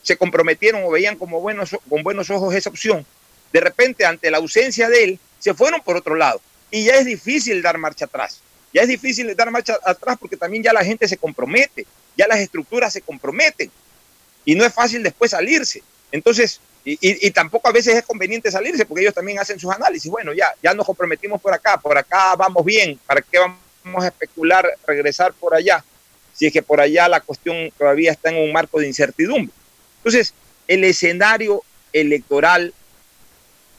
[0.02, 3.06] se comprometieron o veían como buenos, con buenos ojos esa opción,
[3.52, 6.40] de repente ante la ausencia de él, se fueron por otro lado.
[6.72, 8.40] Y ya es difícil dar marcha atrás.
[8.72, 12.38] Ya es difícil dar marcha atrás porque también ya la gente se compromete, ya las
[12.38, 13.70] estructuras se comprometen.
[14.46, 15.82] Y no es fácil después salirse.
[16.10, 20.10] Entonces, y, tampoco a veces es conveniente salirse porque ellos también hacen sus análisis.
[20.10, 24.08] Bueno, ya, ya nos comprometimos por acá, por acá vamos bien, ¿para qué vamos a
[24.08, 25.84] especular regresar por allá?
[26.32, 29.54] Si es que por allá la cuestión todavía está en un marco de incertidumbre.
[29.98, 30.34] Entonces,
[30.66, 32.72] el escenario electoral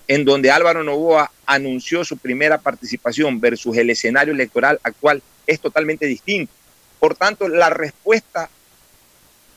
[0.08, 6.06] en donde Álvaro Novoa anunció su primera participación versus el escenario electoral actual es totalmente
[6.06, 6.52] distinto.
[7.00, 8.50] Por tanto, la respuesta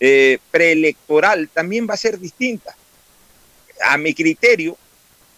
[0.00, 2.76] eh, preelectoral también va a ser distinta.
[3.84, 4.76] A mi criterio,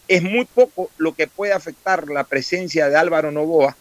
[0.07, 3.77] es muy poco lo que puede afectar la presencia de Álvaro Novoa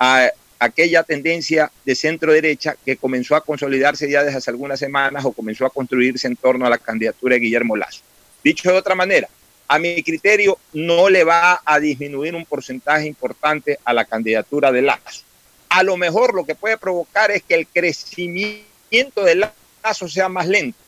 [0.00, 5.24] a aquella tendencia de centro derecha que comenzó a consolidarse ya desde hace algunas semanas
[5.24, 8.00] o comenzó a construirse en torno a la candidatura de Guillermo Lazo.
[8.42, 9.28] Dicho de otra manera,
[9.68, 14.82] a mi criterio no le va a disminuir un porcentaje importante a la candidatura de
[14.82, 15.22] Lazo.
[15.68, 19.50] A lo mejor lo que puede provocar es que el crecimiento de
[19.84, 20.78] Lazo sea más lento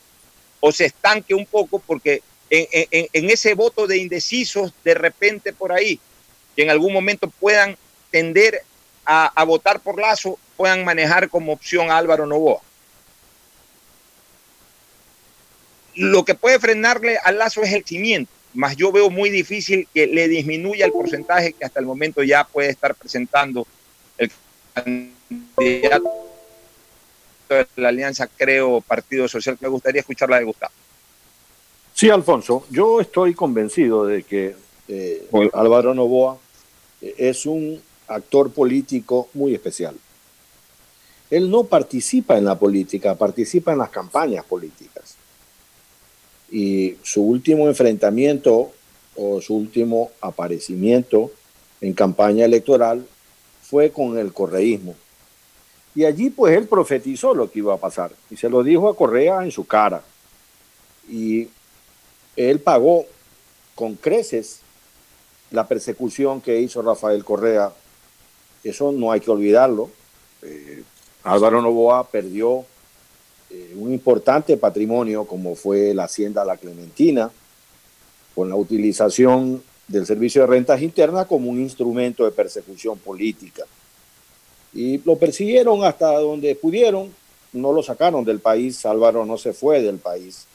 [0.59, 5.99] o se estanque un poco porque en, ese voto de indecisos de repente por ahí,
[6.55, 7.77] que en algún momento puedan
[8.09, 8.63] tender
[9.05, 12.61] a, votar por Lazo puedan manejar como opción a Álvaro Novoa.
[15.95, 20.07] Lo que puede frenarle a Lazo es el cimiento, más yo veo muy difícil que
[20.07, 23.65] le disminuya el porcentaje que hasta el momento ya puede estar presentando
[24.17, 24.31] el
[24.73, 26.09] candidato
[27.49, 29.57] de la alianza, creo, Partido Social.
[29.59, 30.73] Me gustaría escucharla de Gustavo.
[31.93, 34.55] Sí, Alfonso, yo estoy convencido de que
[34.87, 36.37] eh, Álvaro Novoa
[37.01, 39.95] eh, es un actor político muy especial.
[41.29, 44.90] Él no participa en la política, participa en las campañas políticas.
[46.51, 48.71] Y su último enfrentamiento
[49.15, 51.31] o su último aparecimiento
[51.79, 53.05] en campaña electoral
[53.63, 54.95] fue con el correísmo.
[55.95, 58.95] Y allí pues él profetizó lo que iba a pasar y se lo dijo a
[58.95, 60.03] Correa en su cara.
[61.09, 61.47] Y
[62.35, 63.05] él pagó
[63.75, 64.59] con creces
[65.51, 67.73] la persecución que hizo Rafael Correa
[68.63, 69.89] eso no hay que olvidarlo.
[70.41, 70.83] Eh,
[71.23, 72.65] Álvaro Novoa perdió
[73.53, 77.29] eh, un importante patrimonio como fue la hacienda La Clementina,
[78.33, 83.63] con la utilización del servicio de rentas internas como un instrumento de persecución política.
[84.73, 87.13] Y lo persiguieron hasta donde pudieron,
[87.51, 90.45] no lo sacaron del país, Álvaro no se fue del país.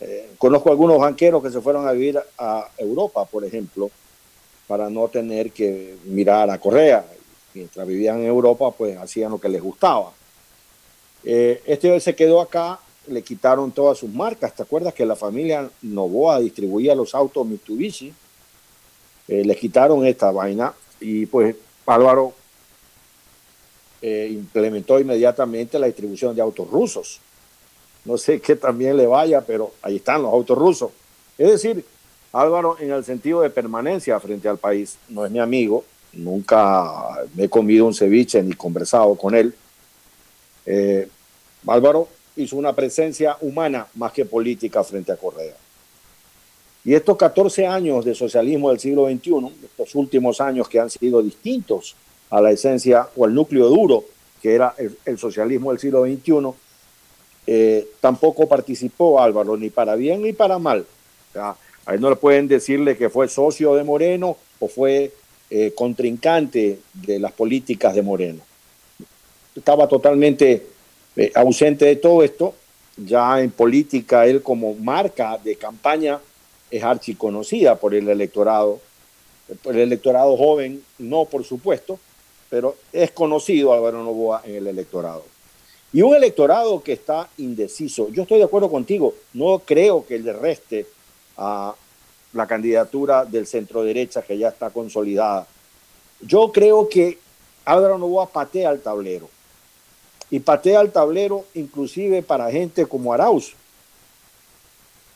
[0.00, 3.90] Eh, conozco algunos banqueros que se fueron a vivir a Europa, por ejemplo,
[4.66, 7.04] para no tener que mirar a Correa
[7.54, 10.12] mientras vivían en Europa, pues hacían lo que les gustaba.
[11.24, 14.54] Eh, este se quedó acá, le quitaron todas sus marcas.
[14.54, 18.12] ¿Te acuerdas que la familia Novoa distribuía los autos Mitsubishi?
[19.28, 21.54] Eh, les quitaron esta vaina y pues
[21.86, 22.34] Álvaro
[24.02, 27.20] eh, implementó inmediatamente la distribución de autos rusos.
[28.04, 30.90] no sé qué también le vaya, pero ahí están los autos rusos.
[31.36, 31.84] Es decir,
[32.32, 37.44] Álvaro, en el sentido de permanencia frente al país, no es mi amigo, nunca me
[37.44, 39.54] he comido un ceviche ni conversado con él.
[40.66, 41.08] Eh,
[41.66, 45.54] Álvaro hizo una presencia humana más que política frente a Correa.
[46.84, 51.22] Y estos 14 años de socialismo del siglo XXI, estos últimos años que han sido
[51.22, 51.94] distintos
[52.30, 54.04] a la esencia o al núcleo duro
[54.40, 56.58] que era el, socialismo del siglo XXI,
[57.46, 60.86] eh, tampoco participó Álvaro, ni para bien ni para mal.
[61.86, 65.12] él no le pueden decirle que fue socio de Moreno o fue
[65.50, 68.40] eh, contrincante de las políticas de Moreno.
[69.54, 70.66] Estaba totalmente
[71.16, 72.54] eh, ausente de todo esto.
[72.96, 76.20] Ya en política, él como marca de campaña
[76.70, 78.80] es archiconocida por el electorado,
[79.62, 81.98] por el electorado joven, no por supuesto,
[82.48, 85.24] pero es conocido Álvaro Novoa en el electorado.
[85.92, 88.08] Y un electorado que está indeciso.
[88.10, 90.86] Yo estoy de acuerdo contigo, no creo que le reste
[91.36, 91.74] a
[92.32, 95.46] la candidatura del centro derecha que ya está consolidada.
[96.20, 97.18] Yo creo que
[97.64, 99.28] Álvaro Novoa patea al tablero.
[100.30, 103.54] Y patea al tablero inclusive para gente como Arauz,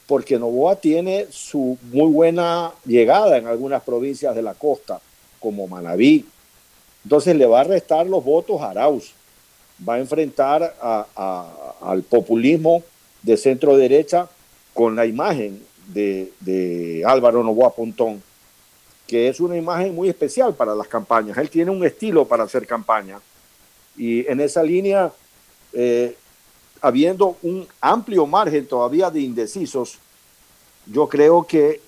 [0.07, 5.01] porque Novoa tiene su muy buena llegada en algunas provincias de la costa,
[5.41, 6.27] como Manabí.
[7.05, 9.13] Entonces le va a restar los votos a Arauz.
[9.87, 10.75] Va a enfrentar
[11.81, 12.83] al populismo
[13.23, 14.29] de centro derecha
[14.73, 18.23] con la imagen de, Álvaro Novoa Pontón,
[19.07, 21.37] que es una imagen muy especial para las campañas.
[21.39, 23.21] Él tiene un estilo para hacer campaña.
[23.97, 25.13] Y en esa línea,
[25.73, 26.17] eh,
[26.81, 29.99] habiendo un amplio margen todavía de indecisos,
[30.87, 31.81] yo creo que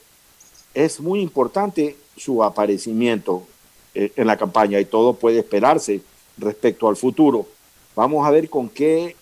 [0.74, 3.46] es muy importante su aparecimiento
[3.94, 6.00] eh, en la campaña y todo puede esperarse
[6.38, 7.46] respecto al futuro.
[7.94, 9.16] Vamos a ver con qué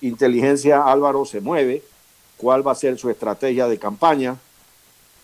[0.00, 1.82] inteligencia Álvaro se mueve
[2.36, 4.36] cuál va a ser su estrategia de campaña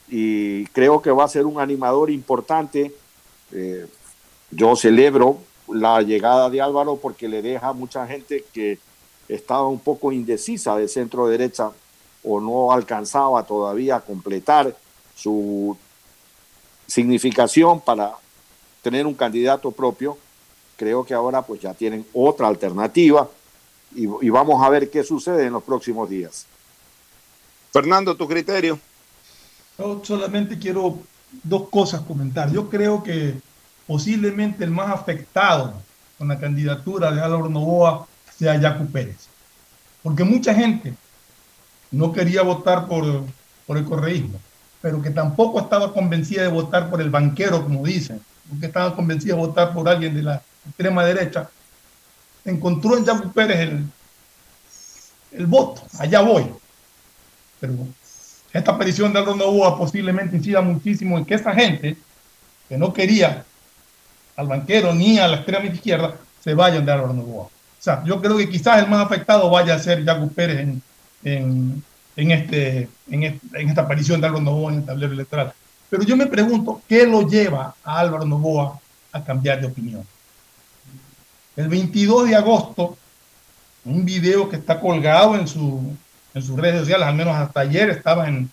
[0.08, 2.92] y creo que va a ser un animador importante.
[3.52, 3.86] Eh,
[4.50, 8.78] yo celebro la llegada de Álvaro porque le deja a mucha gente que
[9.28, 11.70] estaba un poco indecisa de centro derecha
[12.22, 14.76] o no alcanzaba todavía a completar
[15.14, 15.76] su
[16.86, 18.12] significación para
[18.82, 20.18] tener un candidato propio.
[20.76, 23.28] Creo que ahora pues ya tienen otra alternativa
[23.94, 26.46] y, y vamos a ver qué sucede en los próximos días.
[27.72, 28.78] Fernando, tu criterio.
[29.78, 30.98] Yo solamente quiero
[31.42, 32.50] dos cosas comentar.
[32.52, 33.34] Yo creo que
[33.86, 35.74] posiblemente el más afectado
[36.18, 39.28] con la candidatura de Álvaro Novoa sea Jaco Pérez.
[40.02, 40.94] Porque mucha gente
[41.90, 43.24] no quería votar por,
[43.66, 44.38] por el correísmo,
[44.80, 49.34] pero que tampoco estaba convencida de votar por el banquero, como dicen, porque estaba convencida
[49.34, 51.48] de votar por alguien de la extrema derecha,
[52.44, 53.86] encontró en Jaco Pérez el,
[55.32, 55.82] el voto.
[55.98, 56.46] Allá voy.
[57.60, 57.74] Pero
[58.52, 61.96] esta aparición de Álvaro Novoa posiblemente incida muchísimo en que esa gente
[62.68, 63.44] que no quería
[64.36, 67.44] al banquero ni a la extrema izquierda se vayan de Álvaro Novoa.
[67.44, 71.82] O sea, yo creo que quizás el más afectado vaya a ser Jaco Pérez en,
[72.16, 75.52] en, este, en, esta aparición de Álvaro Novoa en el tablero electoral.
[75.90, 78.80] Pero yo me pregunto, ¿qué lo lleva a Álvaro Novoa
[79.12, 80.04] a cambiar de opinión?
[81.56, 82.96] El 22 de agosto,
[83.84, 85.94] un video que está colgado en su,
[86.34, 88.50] en sus redes sociales, al menos hasta ayer estaba en,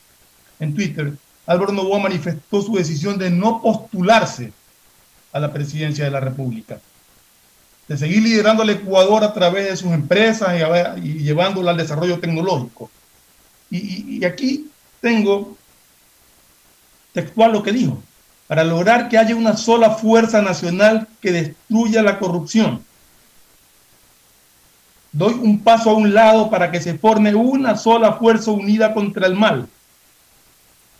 [0.60, 1.13] en Twitter,
[1.48, 4.54] Álvaro Novoa manifestó su decisión de no postularse
[5.32, 6.80] a la presidencia de la República,
[7.88, 10.56] de seguir liderando al Ecuador a través de sus empresas
[11.02, 12.89] y, y llevándolo al desarrollo tecnológico.
[13.70, 15.58] Y, y aquí tengo
[17.13, 18.02] textual lo que dijo,
[18.48, 22.84] para lograr que haya una sola fuerza nacional que destruya la corrupción
[25.12, 29.28] Doy un paso a un lado para que se forme una sola fuerza unida contra
[29.28, 29.67] el mal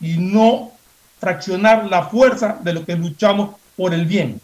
[0.02, 0.72] y no
[1.20, 4.40] fraccionar la fuerza de lo que luchamos por el bien.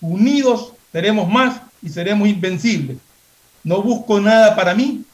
[0.00, 2.98] Unidos seremos más y seremos invencibles.
[3.62, 5.04] No busco nada para mí,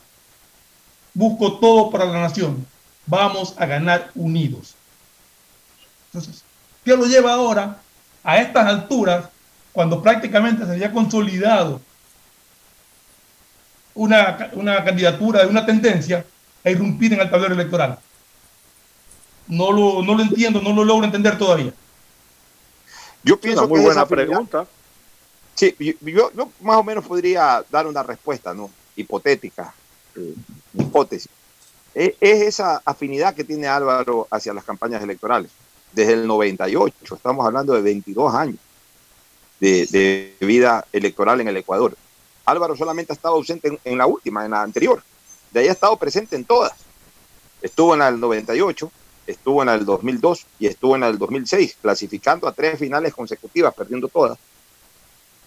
[1.14, 2.66] busco todo para la nación.
[3.06, 4.74] Vamos a ganar unidos.
[6.12, 6.44] Entonces,
[6.84, 7.80] ¿qué lo lleva ahora
[8.26, 9.28] a estas alturas,
[9.72, 11.80] cuando prácticamente se había consolidado
[13.94, 16.26] una, una candidatura de una tendencia
[16.64, 18.00] a irrumpir en el tablero electoral.
[19.46, 21.72] No lo, no lo entiendo, no lo logro entender todavía.
[23.26, 24.66] Yo pienso muy buena pregunta.
[25.56, 28.70] Sí, yo, yo, más o menos podría dar una respuesta, ¿no?
[28.94, 29.74] Hipotética,
[30.14, 30.34] eh,
[30.74, 31.28] hipótesis.
[31.92, 35.50] Es, es, esa afinidad que tiene Álvaro hacia las campañas electorales.
[35.92, 38.58] Desde el 98, estamos hablando de 22 años
[39.58, 41.96] de, de vida electoral en el Ecuador.
[42.44, 45.02] Álvaro solamente ha estado ausente en, la última, en la anterior,
[45.50, 46.72] de ahí ha estado presente en todas.
[47.60, 48.92] Estuvo en la del 98,
[49.26, 54.08] estuvo en del 2002 y estuvo en del 2006, clasificando a tres finales consecutivas, perdiendo
[54.08, 54.38] todas.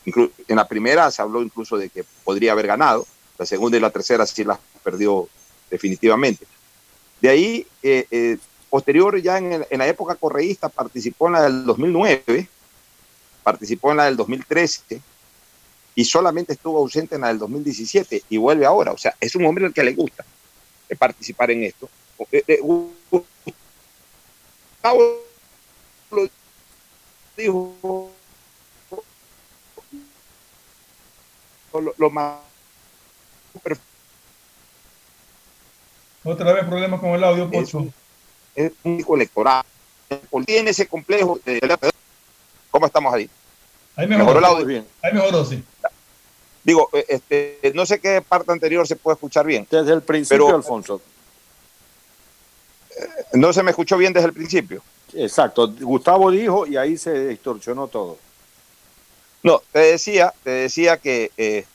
[0.05, 3.05] en la primera se habló incluso de que podría haber ganado,
[3.37, 5.27] la segunda y la tercera sí las perdió
[5.69, 6.45] definitivamente.
[7.21, 8.37] De ahí, eh, eh,
[8.69, 12.47] posterior ya en, en, la época correísta, participó en la del 2009,
[13.43, 15.01] participó en la del 2013
[15.95, 18.91] y solamente estuvo ausente en la del 2017 y vuelve ahora.
[18.91, 20.23] O sea, es un hombre al que le gusta
[20.87, 21.89] eh, participar en esto.
[24.81, 25.17] Gustavo
[26.11, 26.29] lo
[27.35, 28.11] dijo
[31.73, 32.39] lo, lo más
[36.23, 37.87] otra vez problemas con el audio, Pocho.
[38.55, 39.63] Es un único electoral.
[40.45, 41.39] Tiene ese complejo.
[41.45, 41.59] De...
[42.71, 43.29] ¿Cómo estamos ahí?
[43.95, 44.65] Ahí mejoró, mejoró el audio.
[44.65, 44.87] Bien.
[45.01, 45.63] Ahí mejoró, sí.
[46.63, 49.67] Digo, este, no sé qué parte anterior se puede escuchar bien.
[49.69, 51.01] Desde el principio, pero, Alfonso.
[53.33, 54.81] No se me escuchó bien desde el principio.
[55.13, 55.73] Exacto.
[55.79, 58.17] Gustavo dijo y ahí se distorsionó todo.
[59.41, 61.65] No, te decía, te decía que eh,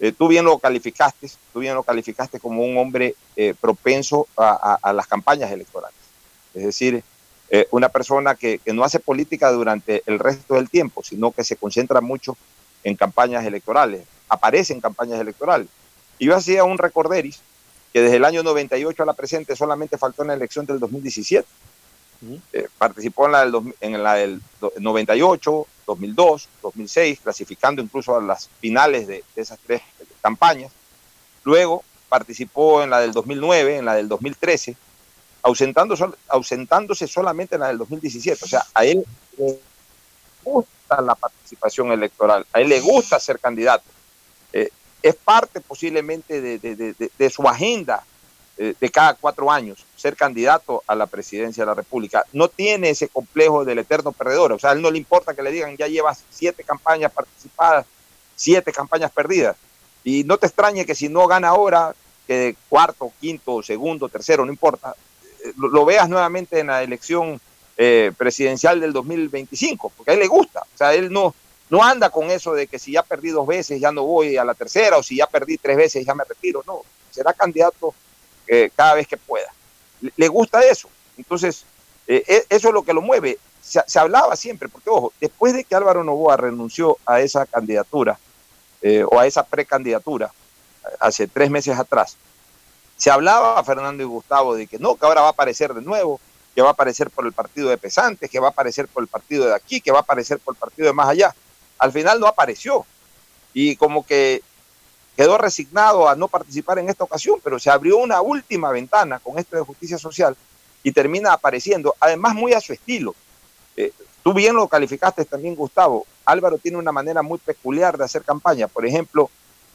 [0.00, 4.78] eh, tú bien lo calificaste, tú bien lo calificaste como un hombre eh, propenso a,
[4.82, 5.96] a, las campañas electorales.
[6.54, 7.02] Es decir,
[7.70, 11.54] una persona que, que, no hace política durante el resto del tiempo, sino que se
[11.54, 12.36] concentra mucho
[12.82, 15.68] en campañas electorales, aparece en campañas electorales.
[16.18, 17.40] Y yo hacía un recorderis
[17.94, 21.46] que desde el año 98 a la presente solamente faltó en la elección del 2017.
[22.52, 24.42] Eh, participó en la, del, en la del
[24.80, 29.80] 98, 2002, 2006, clasificando incluso a las finales de, de esas tres
[30.20, 30.72] campañas.
[31.44, 34.74] Luego participó en la del 2009, en la del 2013,
[35.42, 35.94] ausentando,
[36.26, 38.44] ausentándose solamente en la del 2017.
[38.44, 39.04] O sea, a él
[39.38, 39.60] le
[40.42, 43.84] gusta la participación electoral, a él le gusta ser candidato.
[45.04, 48.04] Es parte posiblemente de, de, de, su agenda
[48.56, 52.24] eh, de cada cuatro años ser candidato a la presidencia de la República.
[52.32, 54.52] No tiene ese complejo del eterno perdedor.
[54.52, 57.84] O sea, a él no le importa que le digan ya llevas siete campañas participadas,
[58.34, 59.56] siete campañas perdidas.
[60.04, 61.94] Y no te extrañe que si no gana ahora,
[62.26, 64.94] que cuarto, quinto, segundo, tercero, no importa,
[65.44, 67.38] eh, lo, lo veas nuevamente en la elección
[67.76, 70.60] eh, presidencial del 2025, porque a él le gusta.
[70.60, 71.34] O sea, él no,
[71.74, 74.44] no anda con eso de que si ya perdí dos veces ya no voy a
[74.44, 76.62] la tercera o si ya perdí tres veces ya me retiro.
[76.68, 77.92] No, será candidato
[78.46, 79.52] eh, cada vez que pueda.
[80.16, 80.88] Le, gusta eso.
[81.18, 81.64] Entonces,
[82.06, 83.40] eh, eso es lo que lo mueve.
[83.60, 88.20] Se, se, hablaba siempre, porque ojo, después de que Álvaro Novoa renunció a esa candidatura
[88.80, 90.30] eh, o a esa precandidatura
[91.00, 92.16] hace tres meses atrás,
[92.96, 95.82] se hablaba a Fernando y Gustavo de que no, que ahora va a aparecer de
[95.82, 96.20] nuevo,
[96.54, 99.08] que va a aparecer por el partido de Pesantes, que va a aparecer por el
[99.08, 101.34] partido de aquí, que va a aparecer por el partido de más allá.
[101.78, 102.84] Al final no apareció.
[103.52, 104.42] Y como que
[105.16, 109.38] quedó resignado a no participar en esta ocasión, pero se abrió una última ventana con
[109.38, 110.36] esto de justicia social
[110.82, 113.14] y termina apareciendo, además muy a su estilo.
[113.76, 116.06] Eh, tú bien lo calificaste también, Gustavo.
[116.24, 118.68] Álvaro tiene una manera muy peculiar de hacer campaña.
[118.68, 119.30] Por ejemplo,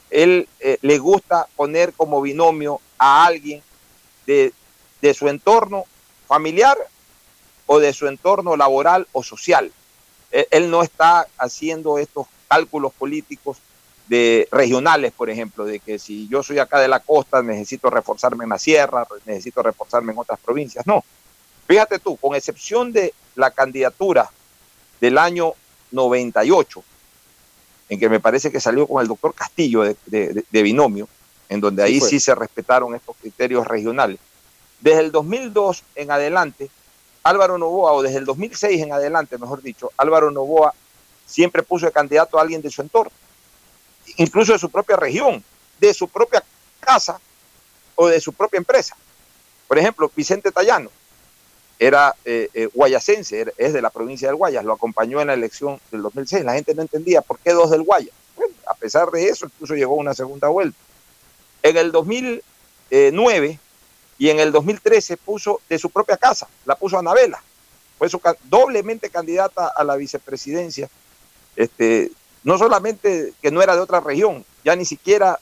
[0.09, 3.61] él eh, le gusta poner como binomio a alguien
[4.25, 4.53] de,
[5.01, 5.85] de su entorno
[6.27, 6.77] familiar
[7.65, 9.71] o de su entorno laboral o social.
[10.31, 13.57] Él, él no está haciendo estos cálculos políticos
[14.09, 18.43] de regionales, por ejemplo, de que si yo soy acá de la costa, necesito reforzarme
[18.43, 20.85] en la sierra, necesito reforzarme en otras provincias.
[20.87, 21.03] No.
[21.67, 24.29] Fíjate tú, con excepción de la candidatura
[24.99, 25.53] del año
[25.91, 26.83] 98,
[27.89, 31.07] en que me parece que salió con el doctor Castillo de, de, de binomio,
[31.47, 34.19] en donde ahí sí, sí se respetaron estos criterios regionales.
[34.81, 36.71] Desde el 2002 en adelante,
[37.23, 40.73] Álvaro Novoa, o desde el 2006 en adelante, mejor dicho, Álvaro Novoa
[41.25, 43.11] siempre puso de candidato a alguien de su entorno
[44.17, 45.43] incluso de su propia región,
[45.79, 46.43] de su propia
[46.79, 47.19] casa
[47.95, 48.95] o de su propia empresa.
[49.67, 50.89] Por ejemplo, Vicente Tallano
[51.77, 52.69] era eh, eh,
[53.57, 56.43] es de la provincia del Guayas, lo acompañó en la elección del 2006.
[56.43, 58.13] La gente no entendía por qué dos del Guayas.
[58.35, 60.77] Bueno, a pesar de eso, incluso llegó una segunda vuelta.
[61.63, 63.59] En el 2009
[64.19, 67.41] y en el 2013 puso de su propia casa, la puso Anabela.
[67.97, 70.89] Fue su, doblemente candidata a la vicepresidencia
[71.55, 72.11] este,
[72.43, 75.39] no solamente que no era de otra región, ya ni siquiera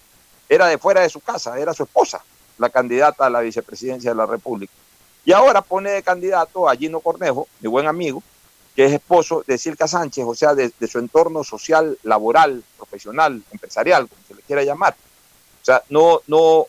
[0.49, 2.23] era de fuera de su casa, era su esposa
[2.57, 4.73] la candidata a la vicepresidencia de la República.
[5.25, 8.23] Y ahora pone de candidato a Gino Cornejo, mi buen amigo,
[8.75, 13.43] que es esposo de Silca Sánchez, o sea, de, de su entorno social, laboral, profesional,
[13.51, 14.95] empresarial, como se le quiera llamar.
[15.61, 16.65] O sea, no, no,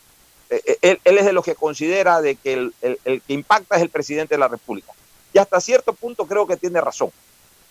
[0.51, 3.83] él, él, es de los que considera de que el, el, el que impacta es
[3.83, 4.93] el presidente de la República.
[5.33, 7.11] Y hasta cierto punto creo que tiene razón,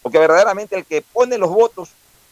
[0.01, 1.89] porque verdaderamente el que pone los votos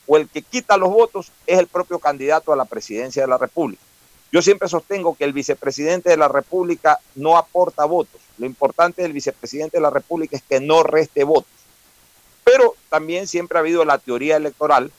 [0.07, 3.37] o el que quita los votos es el propio candidato a la presidencia de la
[3.37, 3.81] República.
[4.31, 8.21] Yo siempre sostengo que el vicepresidente de la República no aporta votos.
[8.37, 11.51] Lo importante del vicepresidente de la República es que no reste votos.
[12.43, 14.91] Pero también siempre ha habido la teoría electoral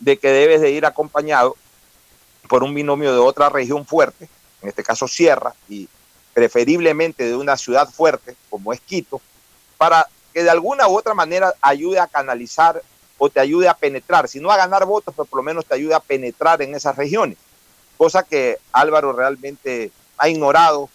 [0.00, 1.56] de que debes de ir acompañado
[2.48, 4.28] por un binomio de otra región fuerte,
[4.64, 5.88] en este caso Sierra, y
[6.32, 9.20] preferiblemente de una ciudad fuerte como es Quito,
[9.76, 12.82] para que de alguna u otra manera ayude a canalizar
[13.18, 15.74] o te ayude a penetrar, si no a ganar votos, pero por lo menos te
[15.74, 17.36] ayude a penetrar en esas regiones,
[17.96, 20.88] cosa que Álvaro realmente ha ignorado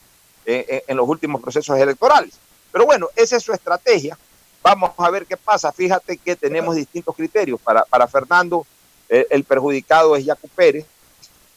[0.45, 2.34] eh, eh, en los últimos procesos electorales.
[2.72, 4.17] Pero bueno, esa es su estrategia.
[4.63, 5.72] Vamos a ver qué pasa.
[5.72, 7.59] Fíjate que tenemos distintos criterios.
[7.61, 8.65] Para, para Fernando,
[9.07, 10.86] eh, el perjudicado es Yacu Pérez,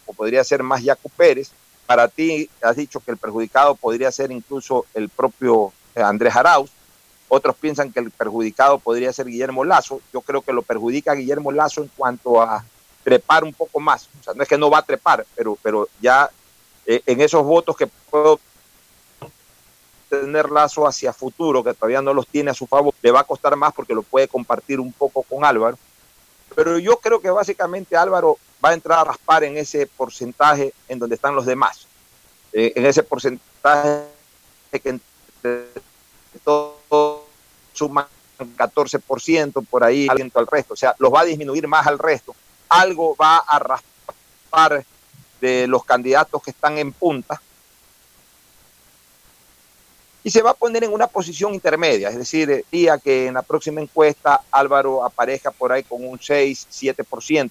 [0.06, 1.50] o podría ser más Yacu Pérez.
[1.93, 6.70] Para ti, has dicho que el perjudicado podría ser incluso el propio Andrés Arauz.
[7.28, 10.01] Otros piensan que el perjudicado podría ser Guillermo Lazo.
[10.11, 12.64] Yo creo que lo perjudica a Guillermo Lazo en cuanto a
[13.05, 14.09] trepar un poco más.
[14.18, 16.30] O sea, no es que no va a trepar, pero, pero ya
[16.86, 18.40] eh, en esos votos que puedo
[20.09, 23.24] tener Lazo hacia futuro, que todavía no los tiene a su favor, le va a
[23.24, 25.76] costar más porque lo puede compartir un poco con Álvaro.
[26.55, 30.98] Pero yo creo que básicamente Álvaro va a entrar a raspar en ese porcentaje en
[30.98, 31.86] donde están los demás.
[32.53, 34.05] Eh, en ese porcentaje
[34.72, 34.98] que
[36.44, 37.22] todos
[37.72, 38.07] suman
[38.38, 42.34] 14% por ahí al resto, o sea, los va a disminuir más al resto.
[42.68, 44.84] Algo va a raspar
[45.40, 47.40] de los candidatos que están en punta
[50.24, 53.42] y se va a poner en una posición intermedia, es decir, día que en la
[53.42, 57.50] próxima encuesta Álvaro aparezca por ahí con un 6, 7%,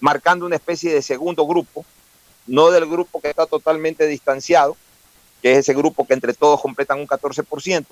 [0.00, 1.84] marcando una especie de segundo grupo,
[2.46, 4.76] no del grupo que está totalmente distanciado,
[5.40, 7.86] que es ese grupo que entre todos completan un 14%,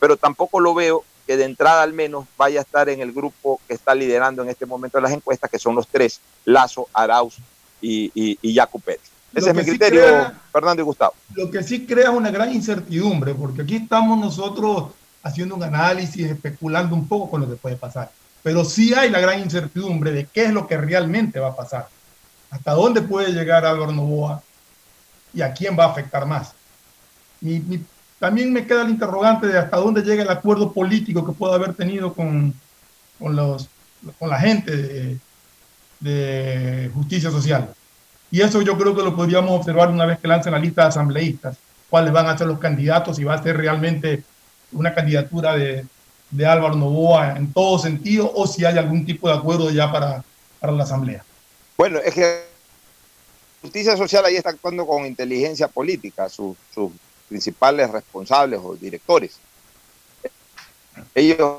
[0.00, 3.60] pero tampoco lo veo que de entrada al menos vaya a estar en el grupo
[3.68, 7.36] que está liderando en este momento las encuestas, que son los tres, Lazo, Arauz
[7.80, 9.09] y, y, y Jaco Pérez.
[9.34, 11.14] Ese es mi criterio, Fernando y Gustavo.
[11.34, 16.94] Lo que sí crea una gran incertidumbre, porque aquí estamos nosotros haciendo un análisis, especulando
[16.94, 18.10] un poco con lo que puede pasar.
[18.42, 21.88] Pero sí hay la gran incertidumbre de qué es lo que realmente va a pasar.
[22.50, 24.42] Hasta dónde puede llegar Álvaro Novoa
[25.32, 26.52] y a quién va a afectar más.
[27.40, 27.84] Mi, mi,
[28.18, 31.74] también me queda el interrogante de hasta dónde llega el acuerdo político que pueda haber
[31.74, 32.52] tenido con,
[33.18, 33.68] con, los,
[34.18, 35.18] con la gente de,
[36.00, 37.72] de justicia social.
[38.30, 40.88] Y eso yo creo que lo podríamos observar una vez que lancen la lista de
[40.88, 41.56] asambleístas,
[41.88, 44.22] cuáles van a ser los candidatos, y va a ser realmente
[44.72, 45.84] una candidatura de,
[46.30, 50.22] de Álvaro Novoa en todo sentido, o si hay algún tipo de acuerdo ya para,
[50.60, 51.24] para la asamblea.
[51.76, 52.44] Bueno, es que
[53.62, 56.92] Justicia Social ahí está actuando con inteligencia política, sus, sus
[57.28, 59.38] principales responsables o directores.
[61.14, 61.58] Ellos,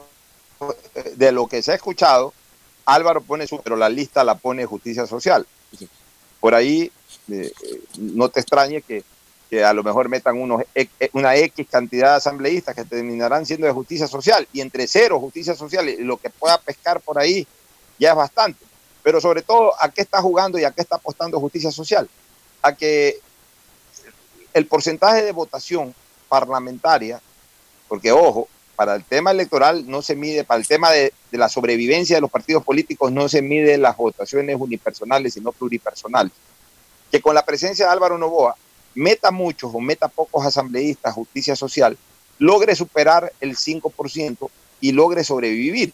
[1.15, 2.33] de lo que se ha escuchado,
[2.85, 5.45] Álvaro pone su, pero la lista la pone Justicia Social
[6.41, 6.91] por ahí
[7.31, 7.53] eh,
[7.97, 9.05] no te extrañe que,
[9.49, 10.63] que, a lo mejor metan unos,
[11.13, 15.55] una X cantidad de asambleístas que terminarán siendo de justicia social y entre cero justicia
[15.55, 17.47] social y lo que pueda pescar por ahí
[17.97, 18.65] ya es bastante.
[19.03, 22.09] Pero sobre todo, ¿a qué está jugando y a qué está apostando justicia social?
[22.61, 23.19] A que
[24.53, 25.93] el porcentaje de votación
[26.27, 27.21] parlamentaria,
[27.87, 28.47] porque ojo,
[28.81, 32.31] para el tema electoral no se mide, para el tema de, la sobrevivencia de los
[32.31, 36.33] partidos políticos no se mide las votaciones unipersonales, sino pluripersonales.
[37.11, 38.55] Que con la presencia de Álvaro Novoa,
[38.95, 41.95] meta muchos o meta pocos asambleístas, justicia social,
[42.39, 45.93] logre superar el 5% y logre sobrevivir.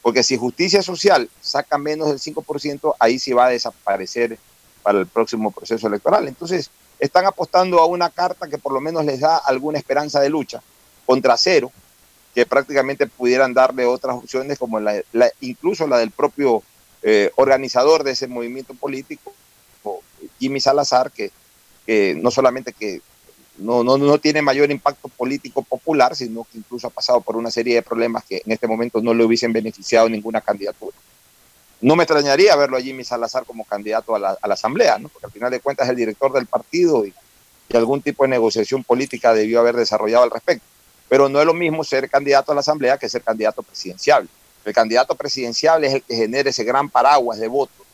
[0.00, 4.38] Porque si justicia social saca menos del 5%, ahí sí va a desaparecer
[4.84, 6.28] para el próximo proceso electoral.
[6.28, 6.70] Entonces,
[7.00, 10.62] están apostando a una carta que por lo menos les da alguna esperanza de lucha
[11.04, 11.72] contra cero,
[12.34, 16.62] que prácticamente pudieran darle otras opciones, como la, la, incluso la del propio
[17.02, 19.32] eh, organizador de ese movimiento político,
[20.38, 21.30] Jimmy Salazar, que,
[21.86, 23.00] que no solamente que
[23.56, 27.50] no, no, no, tiene mayor impacto político popular, sino que incluso ha pasado por una
[27.50, 30.96] serie de problemas que en este momento no le hubiesen beneficiado ninguna candidatura.
[31.80, 35.08] No me extrañaría verlo a Jimmy Salazar como candidato a la, a la Asamblea, ¿no?
[35.08, 37.12] porque al final de cuentas es el director del partido y,
[37.68, 40.64] y algún tipo de negociación política debió haber desarrollado al respecto
[41.08, 44.28] pero no es lo mismo ser candidato a la Asamblea que ser candidato presidencial.
[44.64, 47.86] El candidato presidencial es el que genera ese gran paraguas de votos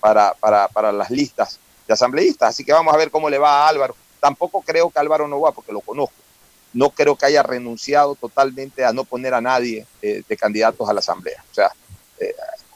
[0.00, 2.50] para, para, para las listas de asambleístas.
[2.50, 3.96] Así que vamos a ver cómo le va a Álvaro.
[4.20, 6.14] Tampoco creo que Álvaro no va, porque lo conozco.
[6.72, 10.92] No creo que haya renunciado totalmente a no poner a nadie eh, de candidatos a
[10.92, 11.42] la Asamblea.
[11.50, 11.70] O sea,
[12.18, 12.34] eh,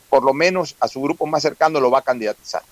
[0.09, 2.63] por lo menos a su grupo más cercano lo va a candidatizar.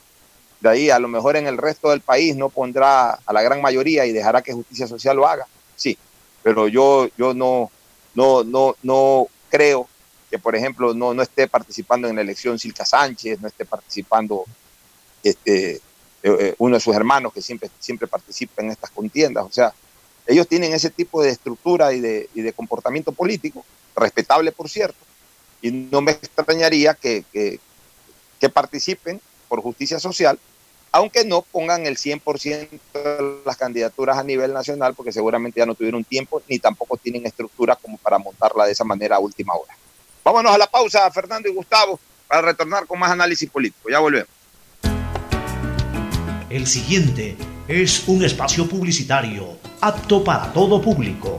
[0.60, 3.60] De ahí, a lo mejor en el resto del país no pondrá a la gran
[3.60, 5.46] mayoría y dejará que Justicia Social lo haga.
[5.76, 5.96] Sí,
[6.42, 7.70] pero yo, yo no,
[8.14, 9.88] no, no, no creo
[10.30, 14.44] que, por ejemplo, no, no esté participando en la elección Silca Sánchez, no esté participando
[15.22, 15.80] este, eh,
[16.22, 19.44] eh, uno de sus hermanos que siempre, siempre participa en estas contiendas.
[19.44, 19.72] O sea,
[20.26, 23.64] ellos tienen ese tipo de estructura y de, y de comportamiento político,
[23.96, 24.98] respetable por cierto,
[25.62, 27.58] y no me extrañaría que, que,
[28.38, 30.38] que participen por justicia social,
[30.98, 35.76] aunque no pongan el 100% de las candidaturas a nivel nacional, porque seguramente ya no
[35.76, 39.76] tuvieron tiempo ni tampoco tienen estructura como para montarla de esa manera a última hora.
[40.24, 43.88] Vámonos a la pausa, Fernando y Gustavo, para retornar con más análisis político.
[43.88, 44.28] Ya volvemos.
[46.50, 47.36] El siguiente
[47.68, 51.38] es un espacio publicitario apto para todo público.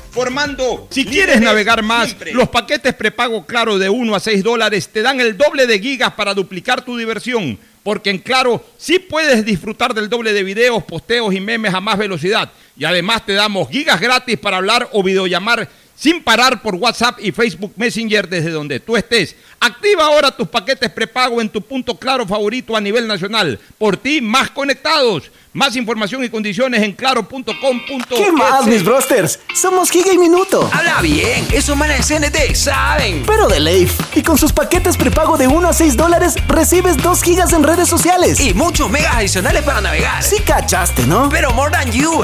[0.11, 0.87] Formando.
[0.91, 5.21] Si quieres navegar más, los paquetes prepago Claro de 1 a 6 dólares te dan
[5.21, 7.57] el doble de gigas para duplicar tu diversión.
[7.81, 11.97] Porque en Claro sí puedes disfrutar del doble de videos, posteos y memes a más
[11.97, 12.51] velocidad.
[12.77, 17.31] Y además te damos gigas gratis para hablar o videollamar sin parar por WhatsApp y
[17.31, 19.35] Facebook Messenger desde donde tú estés.
[19.59, 23.59] Activa ahora tus paquetes prepago en tu punto claro favorito a nivel nacional.
[23.77, 25.31] Por ti, más conectados.
[25.53, 28.05] Más información y condiciones en claro.com.es.
[28.07, 29.37] ¿Qué más, mis brosters?
[29.53, 30.69] Somos Giga y Minuto.
[30.71, 33.23] Habla bien, esos manes de CNT saben.
[33.27, 33.99] Pero de Leif.
[34.15, 37.89] Y con sus paquetes prepago de 1 a 6 dólares, recibes 2 gigas en redes
[37.89, 38.39] sociales.
[38.39, 40.23] Y muchos megas adicionales para navegar.
[40.23, 41.27] Sí cachaste, ¿no?
[41.27, 42.21] Pero more than you.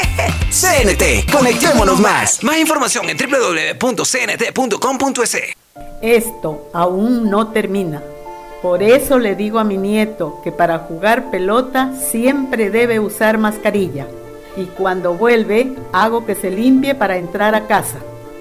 [0.50, 2.42] CNT, conectémonos más.
[2.42, 4.00] Más información en www.cnt.com.es.
[6.00, 8.02] Esto aún no termina.
[8.62, 14.06] Por eso le digo a mi nieto que para jugar pelota siempre debe usar mascarilla.
[14.56, 17.98] Y cuando vuelve, hago que se limpie para entrar a casa.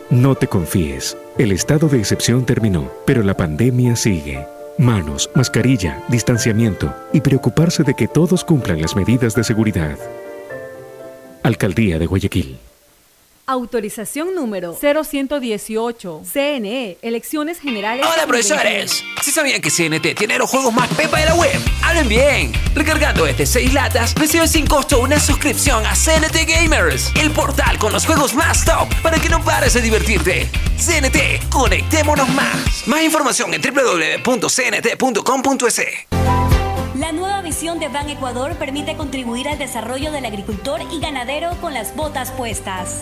[0.09, 1.15] No te confíes.
[1.37, 4.45] El estado de excepción terminó, pero la pandemia sigue.
[4.77, 9.97] Manos, mascarilla, distanciamiento y preocuparse de que todos cumplan las medidas de seguridad.
[11.43, 12.57] Alcaldía de Guayaquil.
[13.49, 16.21] Autorización número 0118.
[16.31, 18.05] CNE, Elecciones Generales.
[18.05, 18.27] Hola 2021.
[18.27, 21.59] profesores, ¿sí sabían que CNT tiene los juegos más pepa de la web?
[21.81, 22.51] Hablen bien.
[22.75, 27.91] Recargando este 6 latas, recibes sin costo una suscripción a CNT Gamers, el portal con
[27.91, 30.47] los juegos más top para que no pares de divertirte.
[30.77, 32.83] CNT, conectémonos más.
[32.85, 34.59] Más información en www.cnt.com.es.
[36.99, 41.73] La nueva visión de Ban Ecuador permite contribuir al desarrollo del agricultor y ganadero con
[41.73, 43.01] las botas puestas.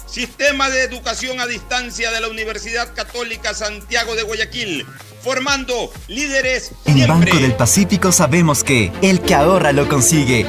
[0.11, 4.85] Sistema de Educación a Distancia de la Universidad Católica Santiago de Guayaquil,
[5.23, 7.31] formando líderes En siempre.
[7.31, 10.45] Banco del Pacífico sabemos que el que ahorra lo consigue.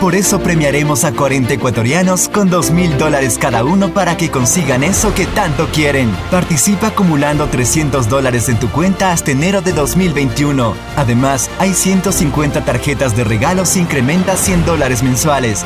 [0.00, 4.82] Por eso premiaremos a 40 ecuatorianos con 2 mil dólares cada uno para que consigan
[4.82, 6.10] eso que tanto quieren.
[6.32, 10.76] Participa acumulando 300 dólares en tu cuenta hasta enero de 2021.
[10.96, 15.64] Además, hay 150 tarjetas de regalos e incrementa 100 dólares mensuales.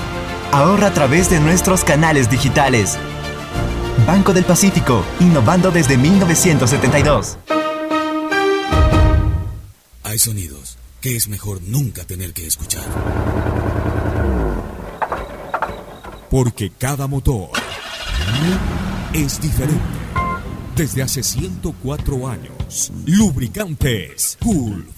[0.52, 2.98] Ahorra a través de nuestros canales digitales.
[4.06, 7.38] Banco del Pacífico, innovando desde 1972.
[10.04, 12.84] Hay sonidos que es mejor nunca tener que escuchar.
[16.30, 17.50] Porque cada motor
[19.12, 19.82] es diferente.
[20.74, 22.92] desde hace 104 años.
[23.04, 24.97] Lubricantes Gulf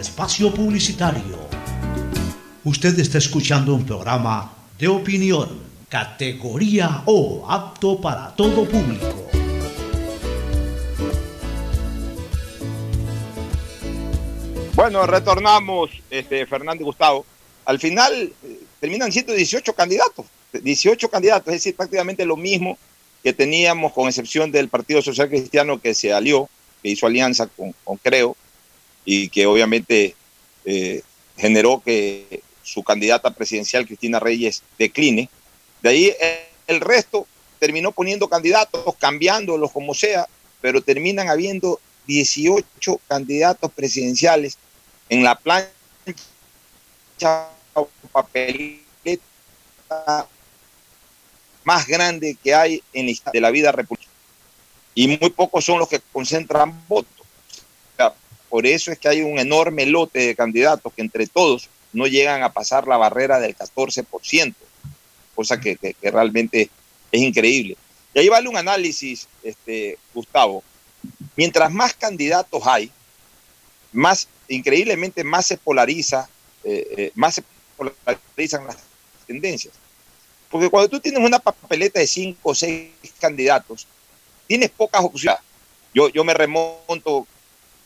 [0.00, 1.38] espacio publicitario.
[2.64, 9.28] Usted está escuchando un programa de opinión, categoría O, apto para todo público.
[14.74, 17.26] Bueno, retornamos, este, Fernando y Gustavo.
[17.66, 22.78] Al final eh, terminan siendo 18 candidatos, 18 candidatos, es decir, prácticamente lo mismo
[23.22, 26.48] que teníamos, con excepción del Partido Social Cristiano que se alió,
[26.82, 28.36] que hizo alianza con Creo,
[29.04, 30.14] y que obviamente
[30.64, 31.02] eh,
[31.36, 35.28] generó que su candidata presidencial, Cristina Reyes, decline.
[35.82, 36.14] De ahí
[36.66, 37.26] el resto
[37.58, 40.28] terminó poniendo candidatos, cambiándolos como sea,
[40.60, 44.58] pero terminan habiendo 18 candidatos presidenciales
[45.08, 45.66] en la plancha
[48.12, 49.22] papeleta
[51.64, 54.10] más grande que hay en la de la vida republicana.
[54.94, 57.19] Y muy pocos son los que concentran votos.
[58.50, 62.42] Por eso es que hay un enorme lote de candidatos que entre todos no llegan
[62.42, 64.54] a pasar la barrera del 14%,
[65.34, 66.68] cosa que realmente
[67.10, 67.76] es increíble.
[68.14, 70.62] Y ahí vale un análisis, este, Gustavo.
[71.36, 72.90] Mientras más candidatos hay,
[73.92, 76.28] más increíblemente más se polariza,
[76.64, 77.44] eh, eh, más se
[77.76, 78.78] polarizan las
[79.26, 79.74] tendencias.
[80.50, 82.90] Porque cuando tú tienes una papeleta de cinco o seis
[83.20, 83.86] candidatos,
[84.48, 85.40] tienes pocas opciones.
[85.94, 87.26] Yo, yo me remonto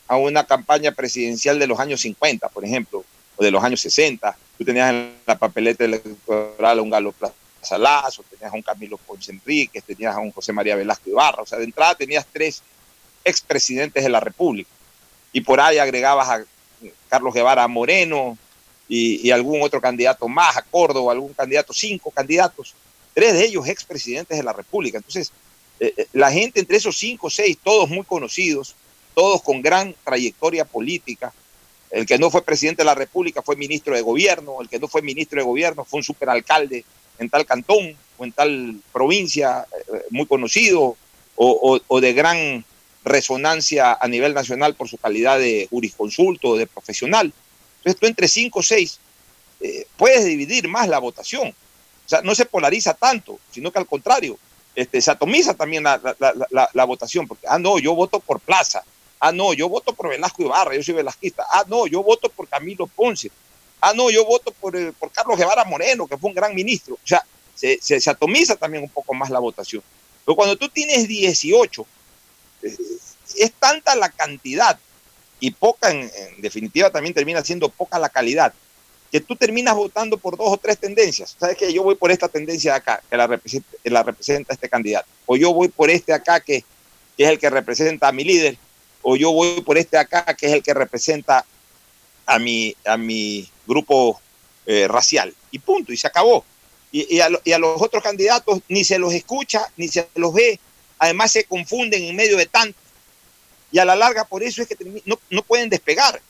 [0.07, 3.03] a una campaña presidencial de los años 50, por ejemplo,
[3.35, 4.37] o de los años 60.
[4.57, 8.97] Tú tenías en la papeleta electoral a un Galo Plaza Lazo, tenías a un Camilo
[8.97, 11.41] Ponce Enríquez, tenías a un José María Velasco Ibarra.
[11.41, 12.61] O sea, de entrada tenías tres
[13.23, 14.69] expresidentes de la República.
[15.33, 16.45] Y por ahí agregabas a
[17.09, 18.37] Carlos Guevara Moreno
[18.87, 22.75] y, algún otro candidato más, a Córdoba, algún candidato, cinco candidatos,
[23.13, 24.97] tres de ellos expresidentes de la República.
[24.97, 25.31] Entonces,
[25.79, 28.75] eh, la gente entre esos cinco o seis, todos muy conocidos,
[29.15, 31.33] todos con gran trayectoria política.
[31.89, 34.87] El que no fue presidente de la República fue ministro de gobierno, el que no
[34.87, 36.83] fue ministro de gobierno fue un superalcalde
[37.17, 40.97] en tal cantón o en tal provincia eh, muy conocido
[41.37, 42.63] o, de gran
[43.03, 47.33] resonancia a nivel nacional por su calidad de jurisconsulto o de profesional.
[47.77, 48.99] Entonces tú entre cinco o seis
[49.59, 51.49] eh, puedes dividir más la votación.
[51.49, 54.37] O sea, no se polariza tanto, sino que al contrario,
[54.75, 58.83] este, se atomiza también la, votación, porque, ah, no, yo voto por Plaza,
[59.27, 62.47] ah, no, yo voto por Velasco Ibarra, yo soy velasquista, ah, no, yo voto por
[62.47, 63.31] Camilo Ponce,
[63.81, 66.95] ah, no, yo voto por, eh, Carlos Guevara Moreno, que fue un gran ministro.
[66.95, 69.81] O sea, se, atomiza también un poco más la votación.
[70.25, 71.85] Pero cuando tú tienes 18,
[72.63, 74.77] es tanta la cantidad
[75.39, 78.53] y poca, en, definitiva también termina siendo poca la calidad,
[79.11, 81.35] que tú terminas votando por dos o tres tendencias.
[81.39, 85.35] Sabes que yo voy por esta tendencia de acá, que la representa, este candidato, o
[85.35, 86.63] yo voy por este acá, que,
[87.17, 88.57] es el que representa a mi líder,
[89.07, 91.45] o yo voy por este acá, que es el que representa
[92.25, 94.19] a mi, a mi grupo
[94.65, 95.31] eh, racial.
[95.51, 96.43] Y punto, y se acabó.
[96.91, 100.59] Y, a, y a los otros candidatos ni se los escucha, ni se los ve,
[100.97, 102.79] además se confunden en medio de tanto
[103.71, 106.21] y a la larga por eso es que no, no pueden despegar.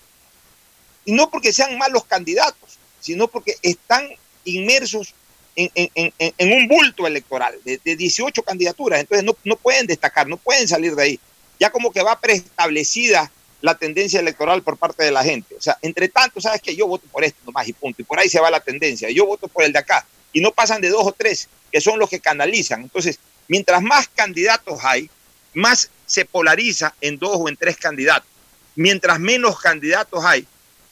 [1.05, 4.09] Y no porque sean malos candidatos, sino porque están
[4.43, 5.13] inmersos
[5.55, 9.85] en, en, en, en un bulto electoral de, de, 18 candidaturas, entonces no, no pueden
[9.85, 11.19] destacar, no pueden salir de ahí.
[11.59, 13.31] Ya como que va preestablecida
[13.61, 15.55] la tendencia electoral por parte de la gente.
[15.55, 18.19] O sea, entre tanto, sabes que yo voto por esto nomás y punto, y por
[18.19, 20.89] ahí se va la tendencia, yo voto por el de acá, y no pasan de
[20.89, 22.81] dos o tres, que son los que canalizan.
[22.81, 25.09] Entonces, mientras más candidatos hay,
[25.53, 28.29] más se polariza en dos o en tres candidatos.
[28.75, 30.45] Mientras menos candidatos hay,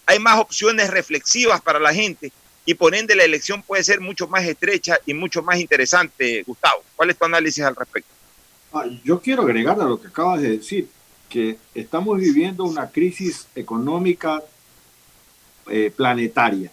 [0.05, 2.31] hay más opciones reflexivas para la gente
[2.65, 6.81] y por ende la elección puede ser mucho más estrecha y mucho más interesante, Gustavo.
[6.95, 8.09] ¿Cuál es tu análisis al respecto?
[8.75, 10.89] Ah, yo quiero agregar a lo que acabas de decir,
[11.29, 14.41] que estamos viviendo una crisis económica
[15.67, 16.71] eh, planetaria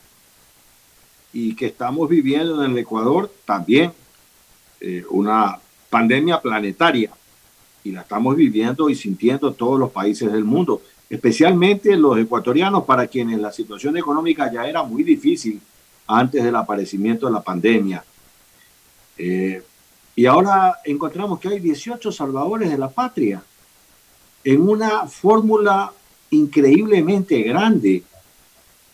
[1.31, 3.93] y que estamos viviendo en el Ecuador también
[4.81, 5.59] eh, una
[5.91, 7.11] pandemia planetaria
[7.85, 10.81] y la estamos viviendo y sintiendo todos los países del mundo,
[11.11, 15.61] especialmente los ecuatorianos para quienes la situación económica ya era muy difícil
[16.07, 18.03] antes del aparecimiento de la pandemia.
[19.19, 19.63] Eh,
[20.21, 23.43] y ahora encontramos que hay 18 salvadores de la patria
[24.45, 25.95] en una fórmula
[26.29, 28.03] increíblemente grande.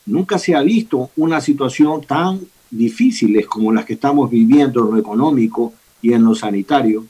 [0.05, 4.99] Nunca se ha visto una situación tan difícil como las que estamos viviendo en lo
[4.99, 7.05] económico y en lo sanitario.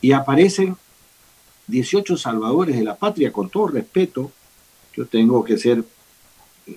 [0.00, 0.74] Y aparecen
[1.66, 4.32] 18 salvadores de la patria, con todo respeto.
[4.96, 5.84] Yo tengo que ser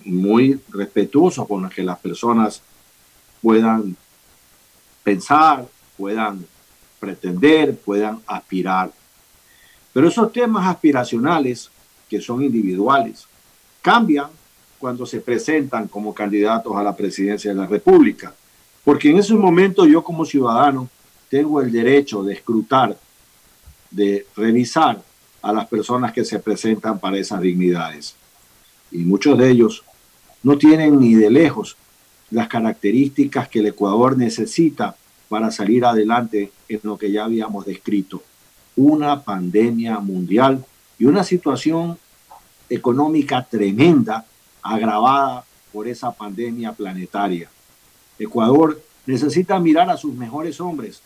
[0.03, 2.61] muy respetuoso con que las personas
[3.41, 3.95] puedan
[5.05, 5.65] pensar,
[6.01, 6.43] puedan
[6.99, 8.91] pretender, puedan aspirar.
[9.93, 11.69] Pero esos temas aspiracionales,
[12.09, 13.27] que son individuales,
[13.83, 14.31] cambian
[14.79, 18.33] cuando se presentan como candidatos a la presidencia de la República.
[18.83, 20.89] Porque en ese momento yo como ciudadano
[21.29, 22.97] tengo el derecho de escrutar,
[23.91, 25.03] de revisar
[25.43, 28.15] a las personas que se presentan para esas dignidades.
[28.91, 29.83] Y muchos de ellos
[30.41, 31.77] no tienen ni de lejos
[32.31, 34.95] las características que el Ecuador necesita
[35.31, 38.21] para salir adelante en lo que ya habíamos descrito
[38.75, 40.65] una pandemia mundial
[40.99, 41.97] y una situación
[42.69, 44.25] económica tremenda
[44.61, 47.49] agravada por esa pandemia planetaria.
[48.19, 51.01] Ecuador necesita mirar a sus mejores hombres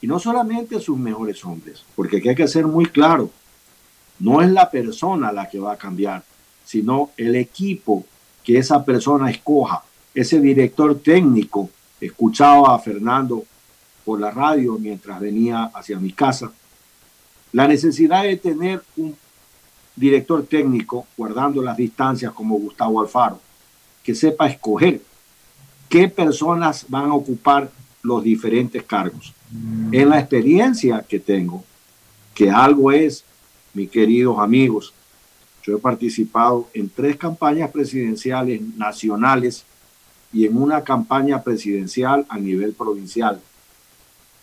[0.00, 3.30] y no solamente a sus mejores hombres, porque hay que ser muy claro,
[4.18, 6.24] no es la persona la que va a cambiar,
[6.64, 8.04] sino el equipo
[8.42, 11.70] que esa persona escoja, ese director técnico.
[12.00, 13.44] Escuchaba a Fernando
[14.04, 16.52] por la radio mientras venía hacia mi casa
[17.52, 19.16] la necesidad de tener un
[19.94, 23.40] director técnico, guardando las distancias como Gustavo Alfaro,
[24.02, 25.00] que sepa escoger
[25.88, 27.70] qué personas van a ocupar
[28.02, 29.32] los diferentes cargos.
[29.90, 31.64] En la experiencia que tengo,
[32.34, 33.24] que algo es,
[33.72, 34.92] mis queridos amigos,
[35.62, 39.64] yo he participado en tres campañas presidenciales nacionales
[40.36, 43.40] y en una campaña presidencial a nivel provincial.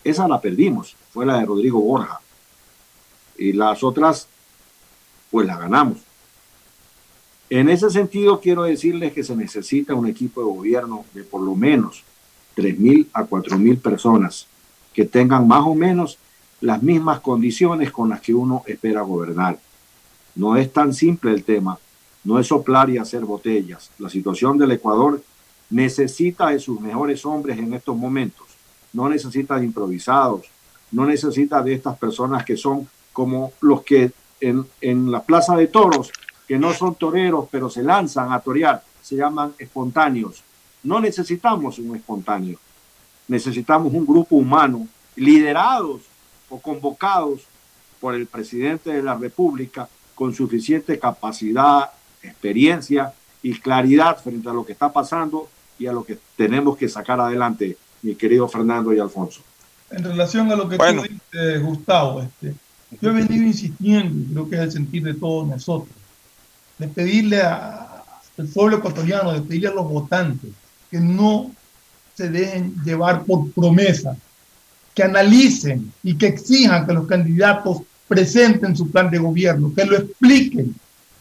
[0.03, 2.19] Esa la perdimos, fue la de Rodrigo Borja
[3.37, 4.27] y las otras
[5.29, 5.99] pues las ganamos.
[7.47, 11.53] En ese sentido quiero decirles que se necesita un equipo de gobierno de por lo
[11.53, 12.03] menos
[12.57, 14.47] 3.000 a 4.000 personas
[14.95, 16.17] que tengan más o menos
[16.59, 19.59] las mismas condiciones con las que uno espera gobernar.
[20.33, 21.77] No es tan simple el tema,
[22.23, 23.91] no es soplar y hacer botellas.
[23.99, 25.21] La situación del Ecuador
[25.73, 28.45] necesita de sus mejores hombres en estos momentos,
[28.93, 30.45] no necesita de improvisados,
[30.91, 35.65] no necesita de estas personas que son como los que en, en la plaza de
[35.65, 36.11] toros,
[36.47, 40.43] que no son toreros, pero se lanzan a torear, se llaman espontáneos.
[40.83, 42.59] No necesitamos un espontáneo,
[43.27, 46.01] necesitamos un grupo humano liderados
[46.49, 47.47] o convocados
[47.99, 51.89] por el presidente de la República con suficiente capacidad,
[52.21, 53.11] experiencia
[53.41, 55.49] y claridad frente a lo que está pasando
[55.79, 59.41] y a lo que tenemos que sacar adelante, mi querido Fernando y Alfonso.
[59.89, 62.55] En relación a lo que tú dices, Gustavo, este,
[63.01, 65.95] yo he venido insistiendo, creo que es el sentir de todos nosotros,
[66.77, 70.49] de pedirle al pueblo ecuatoriano, de pedirle a los votantes
[70.89, 71.51] que no
[72.15, 74.15] se dejen llevar por promesa,
[74.93, 79.97] que analicen y que exijan que los candidatos presenten su plan de gobierno, que lo
[79.97, 80.75] expliquen,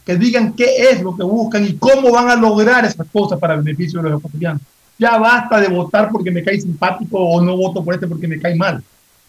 [0.04, 3.54] que digan qué es lo que buscan y cómo van a lograr esas cosas para
[3.54, 4.62] el beneficio de los ecuatorianos.
[4.98, 8.40] Ya basta de votar porque me cae simpático o no voto por este porque me
[8.40, 8.82] cae mal.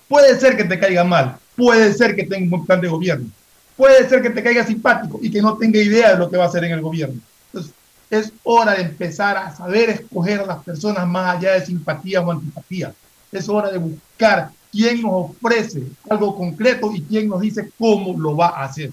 [0.08, 3.28] Puede ser que te caiga mal, puede ser que tenga un buen plan de gobierno,
[3.76, 6.46] puede ser que te caiga simpático y que no tenga idea de lo que va
[6.46, 7.20] a hacer en el gobierno.
[7.48, 7.74] Entonces,
[8.10, 12.32] es hora de empezar a saber escoger a las personas más allá de simpatía o
[12.32, 12.94] antipatía.
[13.32, 18.36] Es hora de buscar quién nos ofrece algo concreto y quién nos dice cómo lo
[18.36, 18.92] va a hacer.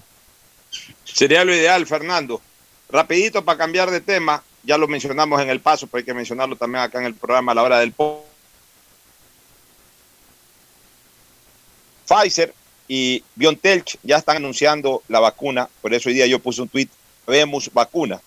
[1.13, 2.41] Sería lo ideal, Fernando.
[2.89, 6.55] Rapidito para cambiar de tema, ya lo mencionamos en el paso, pero hay que mencionarlo
[6.55, 7.93] también acá en el programa a la hora del
[12.07, 12.53] Pfizer
[12.87, 16.89] y BioNTech ya están anunciando la vacuna, por eso hoy día yo puse un tweet,
[17.25, 18.19] vemos vacuna,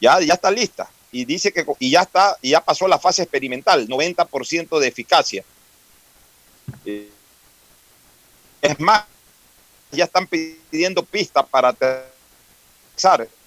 [0.00, 3.22] ya, ya está lista y dice que y ya está, y ya pasó la fase
[3.22, 5.44] experimental, 90% de eficacia.
[6.86, 7.10] Eh,
[8.62, 9.04] es más,
[9.90, 11.72] ya están pidiendo pistas para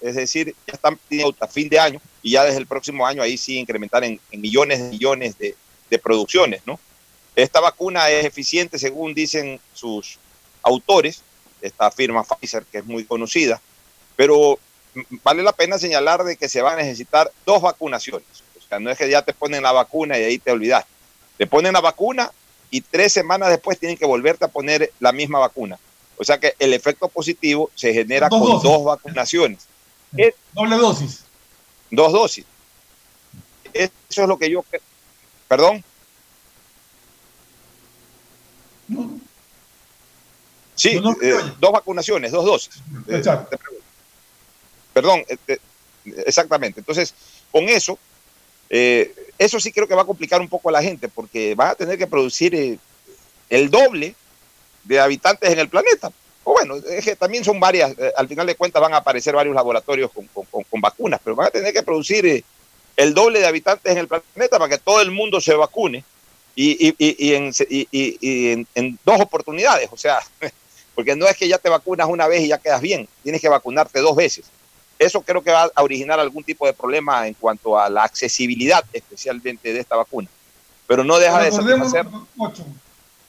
[0.00, 0.98] es decir, ya están
[1.40, 4.80] a fin de año y ya desde el próximo año ahí sí incrementar en, millones
[4.80, 5.54] de millones de,
[5.88, 6.78] de producciones, ¿no?
[7.34, 10.18] Esta vacuna es eficiente según dicen sus
[10.62, 11.22] autores,
[11.60, 13.60] esta firma Pfizer que es muy conocida,
[14.16, 14.58] pero
[15.22, 18.26] vale la pena señalar de que se va a necesitar dos vacunaciones.
[18.58, 20.84] O sea, no es que ya te ponen la vacuna y ahí te olvidas.
[21.36, 22.32] Te ponen la vacuna
[22.70, 25.78] y tres semanas después tienen que volverte a poner la misma vacuna.
[26.18, 28.70] O sea que el efecto positivo se genera Dos con dosis.
[28.70, 29.66] dos vacunaciones.
[30.52, 31.24] Doble dosis.
[31.90, 32.44] Dos dosis.
[33.72, 34.64] Eso es lo que yo...
[35.48, 35.84] Perdón.
[40.74, 42.74] Sí, eh, dos vacunaciones, dos dosis.
[43.08, 43.84] Eh, pregunto.
[44.92, 45.58] Perdón, eh,
[46.26, 46.80] exactamente.
[46.80, 47.14] Entonces,
[47.50, 47.98] con eso,
[48.68, 51.74] eso sí creo que va a complicar un poco a la gente, porque van a
[51.74, 52.78] tener que producir
[53.48, 54.14] el doble
[54.86, 56.10] de habitantes en el planeta.
[56.44, 59.34] O bueno, es que también son varias, eh, al final de cuentas van a aparecer
[59.34, 62.44] varios laboratorios con, con- con- con vacunas, pero van a tener que producir eh,
[62.96, 66.04] el doble de habitantes en el planeta para que todo el mundo se vacune
[66.54, 69.88] y, y- y- en, y- en- en dos oportunidades.
[69.92, 70.20] O sea,
[70.94, 73.48] porque no es que ya te vacunas una vez y ya quedas bien, tienes que
[73.48, 74.46] vacunarte dos veces.
[74.98, 78.82] Eso creo que va a originar algún tipo de problema en cuanto a la accesibilidad,
[78.94, 80.28] especialmente de esta vacuna.
[80.86, 82.06] Pero no deja de satisfacer.
[82.38, 82.64] Ocho,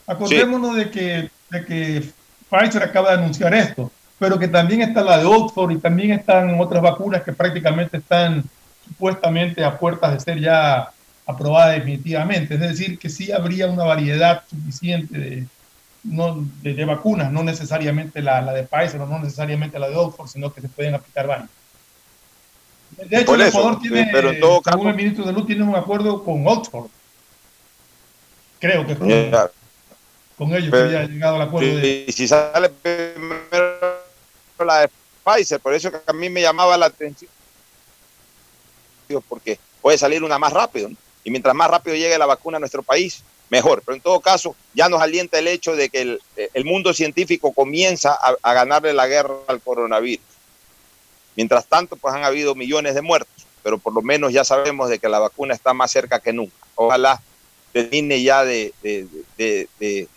[0.05, 2.09] acordémonos de, que, de que
[2.49, 6.59] Pfizer acaba de anunciar esto, pero que también está la de Oxford y también están
[6.59, 8.43] otras vacunas que prácticamente están
[8.87, 10.89] supuestamente a puertas de ser ya
[11.25, 12.53] aprobadas definitivamente.
[12.55, 15.45] Es decir, que sí habría una variedad suficiente de,
[16.03, 19.95] no, de, de vacunas, no necesariamente la, la de Pfizer o no necesariamente la de
[19.97, 21.49] Oxford, sino que se pueden aplicar varias.
[22.97, 25.45] De hecho, el Ecuador tiene, eh, pero en todo según caso- el ministro de Salud,
[25.45, 26.87] tiene un acuerdo con Oxford.
[28.59, 29.49] Creo que con, Ya,
[30.37, 32.05] con ellos pero- que llegado al acuerdo de...
[32.07, 33.97] y si sale primero
[34.59, 34.89] la de
[35.23, 37.29] Pfizer, por eso que a mí me llamaba la atención,
[39.27, 40.95] porque puede salir una más rápido, ¿no?
[41.23, 43.81] y mientras más rápido llegue la vacuna a nuestro país, mejor.
[43.85, 46.21] Pero en todo caso, ya nos alienta el hecho de que el,
[46.53, 50.23] el mundo científico comienza a, a ganarle la guerra al coronavirus.
[51.35, 54.99] Mientras tanto, pues han habido millones de muertos, pero por lo menos ya sabemos de
[54.99, 56.55] que la vacuna está más cerca que nunca.
[56.75, 57.21] Ojalá
[57.73, 59.07] termine ya de, de-
[59.37, 60.07] de- de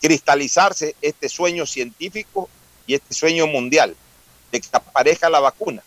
[0.00, 2.48] cristalizarse este sueño científico
[2.86, 3.94] y este sueño mundial
[4.50, 5.82] de que aparezca la vacuna.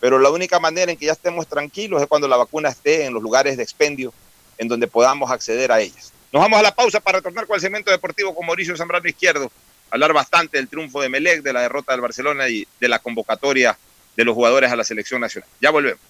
[0.00, 3.14] Pero la única manera en que ya estemos tranquilos es cuando la vacuna esté en
[3.14, 4.12] los lugares de expendio
[4.58, 6.12] en donde podamos acceder a ellas.
[6.32, 9.50] Nos vamos a la pausa para retornar con el segmento deportivo con Mauricio Zambrano Izquierdo,
[9.90, 13.78] hablar bastante del triunfo de Melec, de la derrota del Barcelona y de la convocatoria
[14.16, 15.48] de los jugadores a la selección nacional.
[15.60, 16.00] Ya volvemos.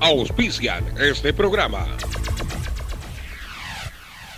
[0.00, 1.86] Auspician este programa.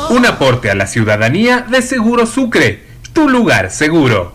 [0.10, 2.84] Un aporte a la ciudadanía de Seguro Sucre,
[3.14, 4.34] tu lugar seguro.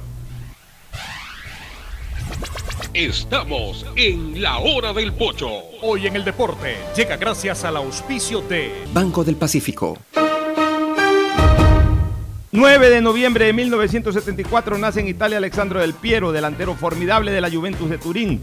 [2.94, 5.48] Estamos en la hora del pocho.
[5.82, 9.96] Hoy en el deporte llega gracias al auspicio de Banco del Pacífico.
[12.50, 17.50] 9 de noviembre de 1974 nace en Italia Alexandro Del Piero, delantero formidable de la
[17.50, 18.40] Juventus de Turín.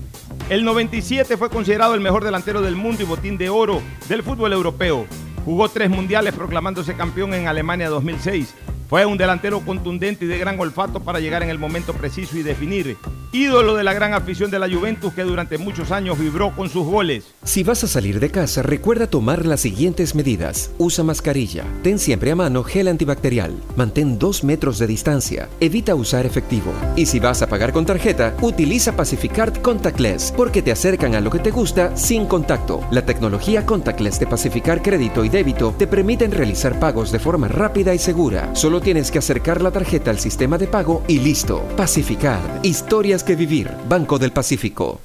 [0.47, 4.53] El 97 fue considerado el mejor delantero del mundo y botín de oro del fútbol
[4.53, 5.07] europeo.
[5.43, 8.53] Jugó tres mundiales proclamándose campeón en Alemania 2006.
[8.87, 12.43] Fue un delantero contundente y de gran olfato para llegar en el momento preciso y
[12.43, 12.97] definir.
[13.31, 16.85] Ídolo de la gran afición de la Juventus que durante muchos años vibró con sus
[16.85, 17.25] goles.
[17.43, 20.71] Si vas a salir de casa, recuerda tomar las siguientes medidas.
[20.77, 21.65] Usa mascarilla.
[21.83, 23.53] Ten siempre a mano gel antibacterial.
[23.75, 25.49] Mantén dos metros de distancia.
[25.59, 26.71] Evita usar efectivo.
[26.95, 31.31] Y si vas a pagar con tarjeta, utiliza Pacificard Contactless porque te acercan a lo
[31.31, 32.81] que te gusta sin contacto.
[32.91, 37.93] La tecnología Contactless de Pacificar Crédito y Débito te permiten realizar pagos de forma rápida
[37.93, 38.55] y segura.
[38.55, 41.61] Solo tienes que acercar la tarjeta al sistema de pago y listo.
[41.77, 42.63] Pacificard.
[42.63, 43.69] Historias que vivir.
[43.87, 45.01] Banco del Pacífico.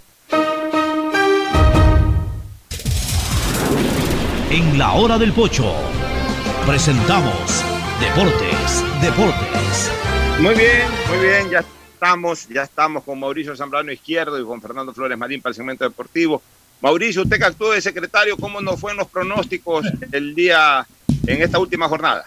[4.50, 5.72] En la hora del pocho
[6.66, 7.64] presentamos
[8.00, 9.90] Deportes, Deportes.
[10.40, 11.64] Muy bien, muy bien, ya
[11.94, 15.84] estamos, ya estamos con Mauricio Zambrano Izquierdo y con Fernando Flores Marín para el segmento
[15.84, 16.42] deportivo.
[16.80, 20.86] Mauricio, usted que actuó de secretario, ¿cómo nos fue en los pronósticos el día,
[21.26, 22.26] en esta última jornada?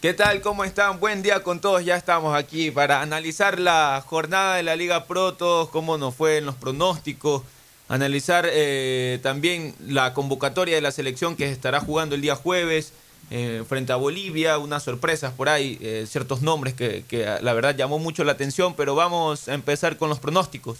[0.00, 0.42] ¿Qué tal?
[0.42, 1.00] ¿Cómo están?
[1.00, 1.84] Buen día con todos.
[1.84, 6.36] Ya estamos aquí para analizar la jornada de la Liga Pro, todos cómo nos fue
[6.36, 7.42] en los pronósticos,
[7.88, 12.92] analizar eh, también la convocatoria de la selección que estará jugando el día jueves
[13.32, 17.74] eh, frente a Bolivia, unas sorpresas por ahí, eh, ciertos nombres que, que la verdad
[17.74, 20.78] llamó mucho la atención, pero vamos a empezar con los pronósticos.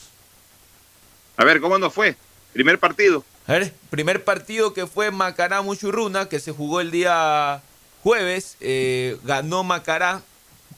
[1.37, 2.15] A ver, ¿cómo nos fue?
[2.53, 3.25] Primer partido.
[3.49, 7.63] A ver, primer partido que fue Macará Muchurruna, que se jugó el día
[8.09, 10.23] jueves, eh, ganó Macará.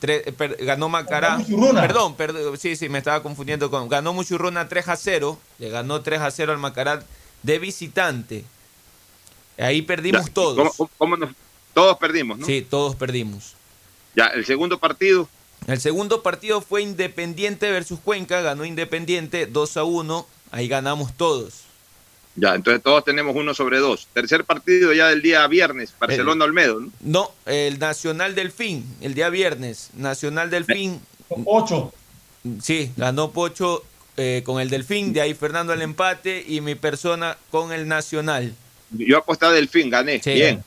[0.00, 1.38] tre- eh, per- ganó Macará.
[1.74, 3.88] Perdón, perdón, sí, sí, me estaba confundiendo con.
[3.88, 5.38] Ganó Muchurruna 3 a 0.
[5.58, 7.04] Le ganó 3 a 0 al Macará
[7.44, 8.44] de visitante.
[9.58, 10.56] Ahí perdimos Ya, todos.
[10.56, 11.34] ¿cómo- cómo- cómo nos-
[11.74, 12.46] todos perdimos, ¿no?
[12.46, 13.54] Sí, todos perdimos.
[14.16, 15.28] Ya, el segundo partido.
[15.68, 18.40] El segundo partido fue Independiente versus Cuenca.
[18.40, 20.26] Ganó Independiente 2 a 1.
[20.50, 21.60] Ahí ganamos todos.
[22.36, 24.06] Ya, entonces todos tenemos uno sobre dos.
[24.12, 26.92] Tercer partido ya del día viernes, Barcelona Olmedo, ¿no?
[27.00, 29.90] No, el Nacional Delfín, el día viernes.
[29.94, 31.00] Nacional Delfín.
[31.44, 31.92] Ocho.
[32.62, 33.84] Sí, ganó Pocho
[34.16, 35.12] eh, con el Delfín.
[35.12, 38.54] De ahí Fernando el empate y mi persona con el Nacional.
[38.90, 40.22] Yo aposté a Delfín, gané.
[40.22, 40.32] Sí.
[40.32, 40.64] Bien.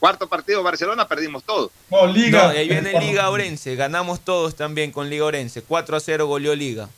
[0.00, 1.70] Cuarto partido Barcelona, perdimos todos.
[1.90, 2.50] No, No, Liga.
[2.50, 2.98] ahí viene.
[3.00, 3.76] Liga Orense.
[3.76, 5.62] Ganamos todos también con Liga Orense.
[5.62, 6.88] 4 a 0 goleó Liga.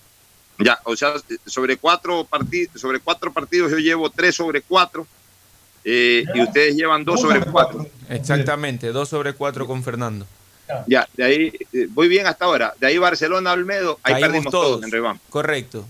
[0.58, 1.14] Ya, o sea,
[1.46, 5.06] sobre cuatro partidos, sobre cuatro partidos yo llevo tres sobre cuatro
[5.84, 7.86] eh, y ustedes llevan dos sobre cuatro.
[8.08, 10.26] Exactamente, 2 sobre 4 con Fernando.
[10.86, 12.74] Ya, de ahí eh, voy bien hasta ahora.
[12.80, 14.84] De ahí Barcelona Olmedo, ahí Caímos perdimos todos, todos.
[14.84, 15.20] en Reván.
[15.28, 15.86] Correcto.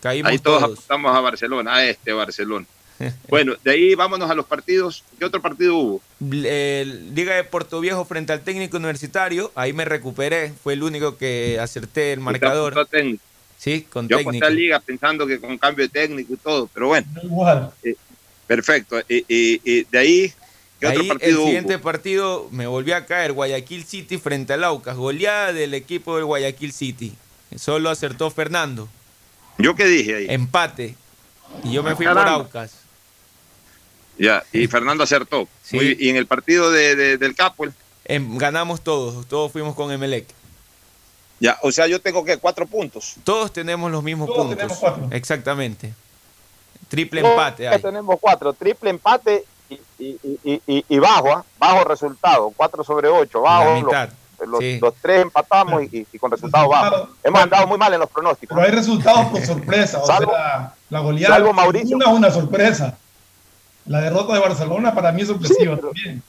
[0.00, 0.72] Caímos Ahí todos, todos.
[0.72, 2.64] apostamos a Barcelona, a este Barcelona.
[3.28, 5.04] bueno, de ahí vámonos a los partidos.
[5.18, 6.00] ¿Qué otro partido hubo?
[6.20, 11.16] El Liga de Puerto Viejo frente al técnico universitario, ahí me recuperé, fue el único
[11.18, 12.72] que acerté el marcador.
[12.72, 13.24] Usted apostó a técnico.
[13.58, 14.46] Sí, con Yo aposté técnico.
[14.46, 17.72] a Liga pensando que con cambio de técnico y todo, pero bueno, Igual.
[17.82, 17.96] eh,
[18.46, 18.98] perfecto.
[19.08, 20.32] Y, y- y de ahí,
[20.80, 21.82] ¿qué Ahí otro el partido siguiente hubo?
[21.82, 26.72] partido me volvió a caer, Guayaquil City frente al Aucas, goleada del equipo del Guayaquil
[26.72, 27.12] City.
[27.56, 28.88] Solo acertó Fernando,
[29.58, 30.26] ¿Yo qué dije ahí?
[30.30, 30.94] empate.
[31.64, 32.44] Y yo me fui por caramba.
[32.44, 32.72] Aucas.
[34.18, 35.48] Ya, y Fernando acertó.
[35.62, 35.76] Sí.
[35.76, 37.72] Muy- y en el partido de, de- del Capuel,
[38.04, 40.26] Em, ganamos todos, todos fuimos con Emelec.
[41.40, 43.14] Ya, o sea, yo tengo que cuatro puntos.
[43.24, 44.56] Todos tenemos los mismos Todos puntos.
[44.56, 45.08] tenemos cuatro.
[45.10, 45.94] Exactamente.
[46.88, 47.80] Triple empate hay.
[47.82, 51.44] tenemos cuatro, triple empate y, y- y- y- y bajo, ¿ah?
[51.58, 53.64] bajo resultado, cuatro sobre ocho, bajo.
[53.64, 54.08] La Los, mitad.
[54.46, 54.78] los- sí.
[54.80, 57.08] los tres empatamos y, y con resultado bajo.
[57.22, 58.56] Hemos andado muy mal en los pronósticos.
[58.56, 59.98] Pero hay resultados por sorpresa.
[60.02, 61.34] O Salvo- sea, la goleada.
[61.34, 61.96] salvo Mauricio.
[61.96, 62.96] Una, una sorpresa.
[63.84, 66.22] La derrota de Barcelona para mí es sorpresiva también.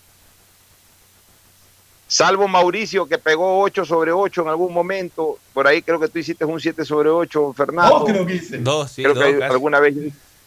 [2.12, 5.38] Salvo Mauricio que pegó 8 sobre 8 en algún momento.
[5.54, 8.00] Por ahí creo que tú hiciste un 7 sobre 8, Fernando.
[8.00, 8.58] Dos creo que hice.
[8.58, 9.24] Dos, sí, Creo dos.
[9.24, 9.54] que casi.
[9.54, 9.94] alguna vez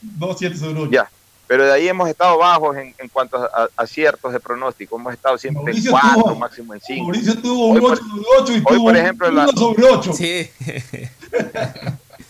[0.00, 0.90] Dos, siete sobre ocho.
[0.90, 1.08] ya.
[1.46, 4.96] Pero de ahí hemos estado bajos en, en cuanto a, a aciertos de pronóstico.
[4.96, 7.04] Hemos estado siempre en Mauricio 4, tuvo- máximo en 5.
[7.04, 9.52] Mauricio tuvo un por- 8 sobre 8 y hoy, tuvo por ejemplo, un la- 1
[9.52, 10.12] sobre 8.
[10.14, 10.50] Sí.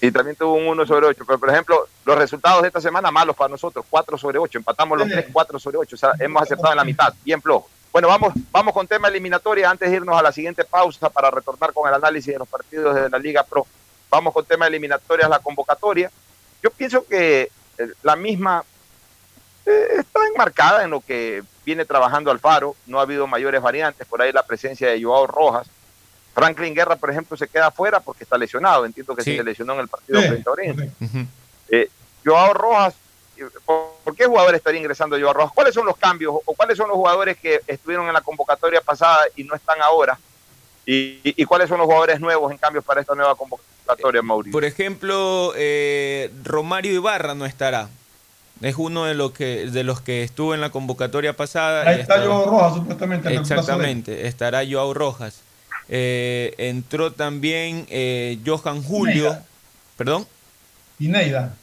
[0.02, 1.24] Y también tuvo un 1 sobre 8.
[1.26, 3.84] Pero, por ejemplo, los resultados de esta semana malos para nosotros.
[3.88, 4.59] 4 sobre 8.
[4.59, 5.12] Empatamos los Sí.
[5.14, 5.94] 3, 4 sobre 8.
[5.94, 7.14] O sea, hemos acertado en la mitad.
[7.24, 7.68] Bien flojo.
[7.93, 11.73] Bueno, vamos, vamos con tema eliminatoria antes de irnos a la siguiente pausa para retornar
[11.74, 13.66] con el análisis de los partidos de la Liga Pro.
[14.10, 16.10] Vamos con tema eliminatorias, la convocatoria.
[16.62, 18.64] Yo pienso que eh, la misma
[19.66, 22.77] eh, está enmarcada en lo que viene trabajando Alfaro.
[22.86, 24.06] No ha habido mayores variantes.
[24.06, 25.66] Por ahí la presencia de Joao Rojas.
[26.35, 28.86] Franklin Guerra, por ejemplo, se queda afuera porque está lesionado.
[28.86, 29.36] Entiendo que Sí.
[29.36, 30.90] se lesionó en el partido Sí, frente a Oriente.
[31.69, 31.90] Eh,
[32.24, 32.94] Joao Rojas,
[33.66, 35.52] ¿por, por qué jugador estaría ingresando Joao Rojas?
[35.54, 39.22] ¿Cuáles son los cambios o cuáles son los jugadores que estuvieron en la convocatoria pasada
[39.36, 40.18] y no están ahora?
[40.84, 44.52] ¿Y, y- y cuáles son los jugadores nuevos en cambio para esta nueva convocatoria, Mauricio?
[44.52, 47.88] Por ejemplo, eh, Romario Ibarra no estará.
[48.60, 51.82] Es uno de los que de los que estuvo en la convocatoria pasada.
[51.88, 53.34] Ahí está estaba- Joao Rojas, supuestamente.
[53.34, 55.40] Exactamente, estará Joao Rojas.
[55.88, 59.24] Eh, entró también eh, Johan Julio.
[59.30, 59.44] Pineda.
[59.96, 60.26] ¿Perdón?
[60.98, 61.54] Pineida.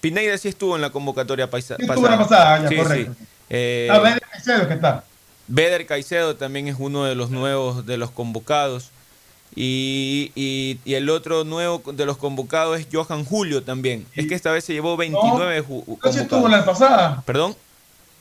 [0.00, 3.14] Pineida sí estuvo en la convocatoria paisa- Sí estuvo en la pasada, ya, Sí, correcto.
[3.18, 3.24] sí.
[3.50, 5.04] Eh, A ver, Caicedo que está.
[5.48, 8.90] Beder Caicedo también es uno de los nuevos de los convocados.
[9.56, 14.06] Y, y- y el otro nuevo de los convocados es Johan Julio también.
[14.14, 16.78] Es que esta vez se llevó 29 ju- No, sí estuvo en la convocados.
[16.78, 17.22] pasada.
[17.24, 17.56] ¿Perdón?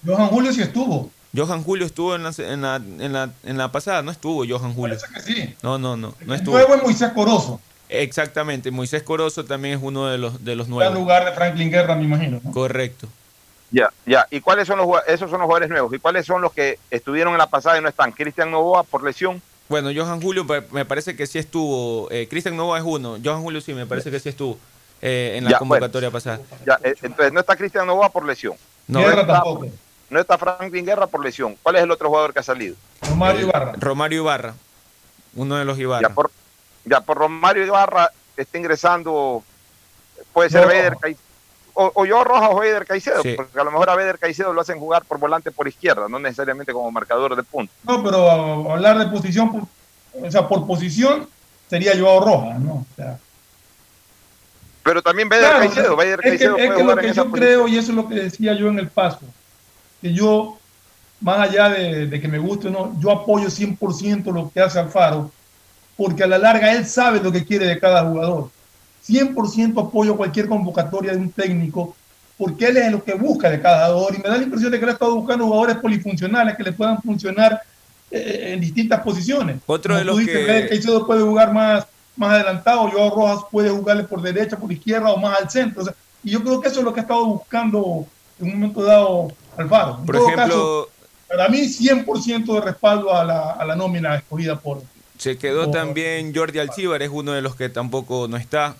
[0.05, 1.11] Johan Julio sí estuvo.
[1.35, 4.73] Johan Julio estuvo en la, en la, en la, en la pasada, no estuvo Johan
[4.73, 4.97] Julio.
[5.13, 5.53] que sí.
[5.61, 6.55] No, no, no, no El estuvo.
[6.57, 7.59] nuevo es Moisés Corozo.
[7.89, 10.95] Exactamente, Moisés Corozo también es uno de los de los Está en nuevos.
[10.99, 12.39] lugar de Franklin Guerra, me imagino.
[12.43, 12.51] ¿no?
[12.51, 13.07] Correcto.
[13.71, 14.25] Ya, ya.
[14.29, 15.93] ¿Y cuáles son los esos son los jugadores nuevos?
[15.93, 18.11] ¿Y cuáles son los que estuvieron en la pasada y no están?
[18.11, 19.41] Cristian Novoa por lesión.
[19.69, 22.09] Bueno, Johan Julio me parece que sí estuvo.
[22.11, 23.17] Eh, Cristian Nova es uno.
[23.23, 24.57] Johan Julio sí, me parece que sí estuvo
[25.01, 26.39] eh, en la Ya, convocatoria pasada.
[26.65, 28.53] Ya, eh, entonces no está Cristian Novoa por lesión.
[28.87, 29.67] No, Guerra está, tampoco.
[30.09, 31.57] no está Franklin Guerra por lesión.
[31.61, 32.77] ¿Cuál es el otro jugador que ha salido?
[33.09, 33.73] Romario eh, Ibarra.
[33.77, 34.53] Romario Ibarra.
[35.35, 36.07] Uno de los Ibarra.
[36.07, 36.31] Ya por,
[36.87, 39.43] ya por Romario Ibarra está ingresando,
[40.33, 40.67] puede ser No.
[40.67, 41.23] Beder Caicedo,
[41.73, 43.33] o, o yo Rojas o Beder Caicedo, Sí.
[43.35, 46.17] porque a lo mejor a Beder Caicedo lo hacen jugar por volante por izquierda, no
[46.19, 47.71] necesariamente como marcador de punto.
[47.83, 49.67] No, pero hablar de posición,
[50.13, 51.27] o sea, por posición
[51.69, 52.73] sería Joao Rojas, ¿no?
[52.73, 53.19] O sea,
[54.83, 57.31] Pero también Beder claro, Caicedo, Beder es que, Caicedo es que lo jugar que yo
[57.31, 59.21] creo, y eso es lo que decía yo en el paso,
[60.01, 60.57] que yo,
[61.19, 64.79] más allá de, de que me guste o no, yo apoyo 100% lo que hace
[64.79, 65.31] Alfaro,
[65.97, 68.49] porque a la larga él sabe lo que quiere de cada jugador.
[69.07, 71.95] 100% apoyo cualquier convocatoria de un técnico,
[72.37, 74.77] porque él es lo que busca de cada jugador, y me da la impresión de
[74.77, 77.61] que él ha estado buscando jugadores polifuncionales que le puedan funcionar
[78.11, 79.57] eh, en distintas posiciones.
[79.65, 83.69] Otro Como de los dices, que- Caicedo puede jugar más, más adelantado, Joao Rojas puede
[83.69, 85.81] jugarle por derecha, por izquierda o más al centro.
[85.81, 85.93] O sea,
[86.23, 88.05] y yo creo que eso es lo que ha estado buscando
[88.39, 89.97] en un momento dado Alfaro.
[89.99, 90.89] En Por todo ejemplo, caso,
[91.29, 94.81] para mí 100% de respaldo a la, a la nómina escogida por...
[95.17, 95.71] Se quedó Oh.
[95.71, 98.75] también Jordi Alcibar, es uno de los que tampoco no está.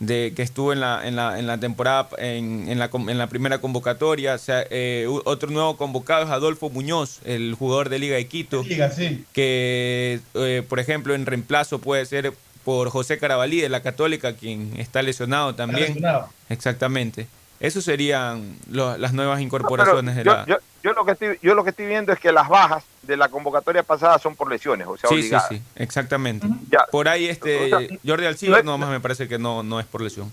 [0.00, 3.18] De que estuvo en la, en la, en la temporada, en, en la, com- en
[3.18, 4.34] la primera convocatoria.
[4.34, 8.62] O sea, eh, otro nuevo convocado es Adolfo Muñoz, el jugador de Liga de Quito.
[8.62, 9.24] Liga, sí.
[9.32, 12.32] Que, eh, por ejemplo, en reemplazo puede ser
[12.64, 15.88] por José Carabalí de la Católica, quien está lesionado también.
[15.88, 16.28] lesionado.
[16.48, 17.26] Exactamente.
[17.60, 20.46] Esas serían lo- las nuevas incorporaciones de yo, la.
[20.46, 23.16] yo- yo lo que estoy, yo lo que estoy viendo es que las bajas de
[23.16, 25.48] la convocatoria pasada son por lesiones, o sea, Sí, sí, obligadas.
[25.48, 26.46] sí, exactamente.
[26.70, 26.86] Ya.
[26.90, 30.00] Por ahí este O sea, Jordi Alcibar nomás me parece que no, no es por
[30.02, 30.32] lesión.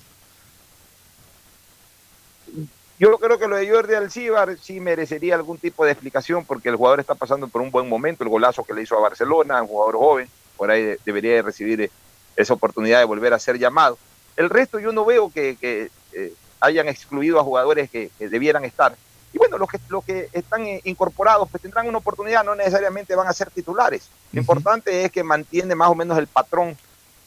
[2.98, 6.78] Yo creo que lo de Jordi Alcibar sí merecería algún tipo de explicación porque el
[6.78, 9.68] jugador está pasando por un buen momento, el golazo que le hizo a Barcelona, un
[9.68, 11.92] jugador joven, por ahí de- debería de recibir eh,
[12.38, 13.98] esa oportunidad de volver a ser llamado.
[14.38, 18.66] El resto yo no veo que, que, eh, hayan excluido a jugadores que, que debieran
[18.66, 18.96] estar.
[19.34, 23.16] Y bueno, los que, los que están eh, incorporados pues tendrán una oportunidad, no necesariamente
[23.16, 24.08] van a ser titulares.
[24.32, 26.78] Lo importante es que mantiene más o menos el patrón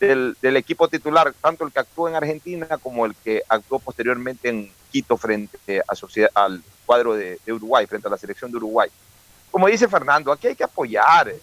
[0.01, 4.49] del, del equipo titular, tanto el que actuó en Argentina como el que actuó posteriormente
[4.49, 8.57] en Quito frente a Sociedad- al cuadro de, de Uruguay, frente a la selección de
[8.57, 8.89] Uruguay.
[9.51, 11.35] Como dice Fernando, aquí hay que apoyar.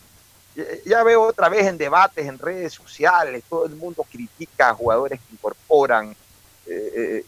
[0.55, 4.73] Ya- Ya veo otra vez en debates en redes sociales, todo el mundo critica a
[4.73, 6.15] jugadores que incorporan,
[6.65, 7.25] eh, eh,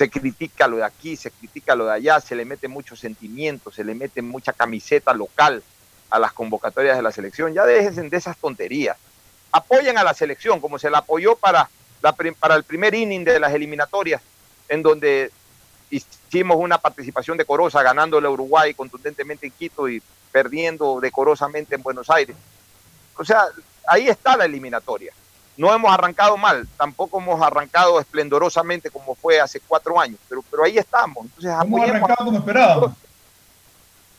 [0.00, 3.70] se critica lo de aquí, se critica lo de allá, se le mete mucho sentimiento,
[3.70, 5.62] se le mete mucha camiseta local
[6.08, 7.52] a las convocatorias de la selección.
[7.52, 8.96] Ya dejen de esas tonterías.
[9.52, 11.68] Apoyen a la selección, como se la apoyó para,
[12.38, 14.22] para el primer inning de las eliminatorias,
[14.70, 15.30] en donde
[15.90, 20.02] hicimos una participación decorosa ganándole a Uruguay contundentemente en Quito y
[20.32, 22.36] perdiendo decorosamente en Buenos Aires.
[23.18, 23.42] O sea,
[23.86, 25.12] ahí está la eliminatoria.
[25.60, 30.64] No hemos arrancado mal, tampoco hemos arrancado esplendorosamente como fue hace cuatro años, pero, pero
[30.64, 31.26] ahí estamos.
[31.26, 32.92] Entonces, Hemos arrancado como esperábamos.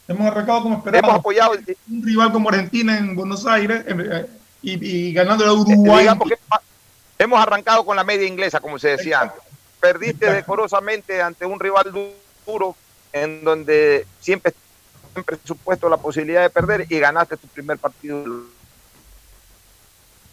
[0.07, 1.09] Hemos arrancado como esperábamos.
[1.09, 1.53] Hemos apoyado
[1.89, 4.29] un rival como Argentina en Buenos Aires eh,
[4.61, 6.07] y, y ganando a Uruguay.
[6.27, 6.37] que
[7.23, 9.41] hemos arrancado con la media inglesa, como se decía antes.
[9.79, 12.13] Perdiste decorosamente ante un rival du-
[12.45, 12.75] duro,
[13.13, 14.53] en donde siempre,
[15.11, 18.23] siempre supuesto la posibilidad de perder y ganaste tu primer partido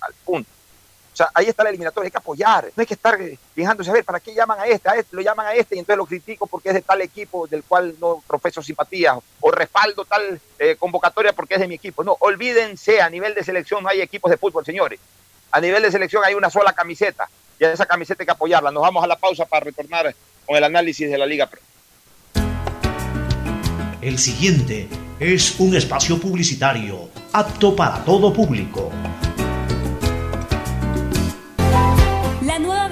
[0.02, 0.51] al punto.
[1.19, 3.93] Sea, ahí está la eliminatoria, hay que apoyar, no hay que estar eh, fijándose a
[3.93, 6.07] ver para qué llaman a este, a este, lo llaman a este y entonces lo
[6.07, 10.77] critico porque es de tal equipo del cual no profeso simpatía o respaldo tal eh,
[10.77, 12.05] convocatoria porque es de mi equipo.
[12.05, 15.01] No, olvídense, a nivel de selección no hay equipos de fútbol, señores.
[15.51, 17.28] A nivel de selección hay una sola camiseta
[17.59, 18.70] y a esa camiseta hay que apoyarla.
[18.70, 20.15] Nos vamos a la pausa para retornar
[20.47, 21.61] con el análisis de la Liga Pro.
[24.01, 24.89] El siguiente
[25.19, 28.93] es un espacio publicitario apto para todo público.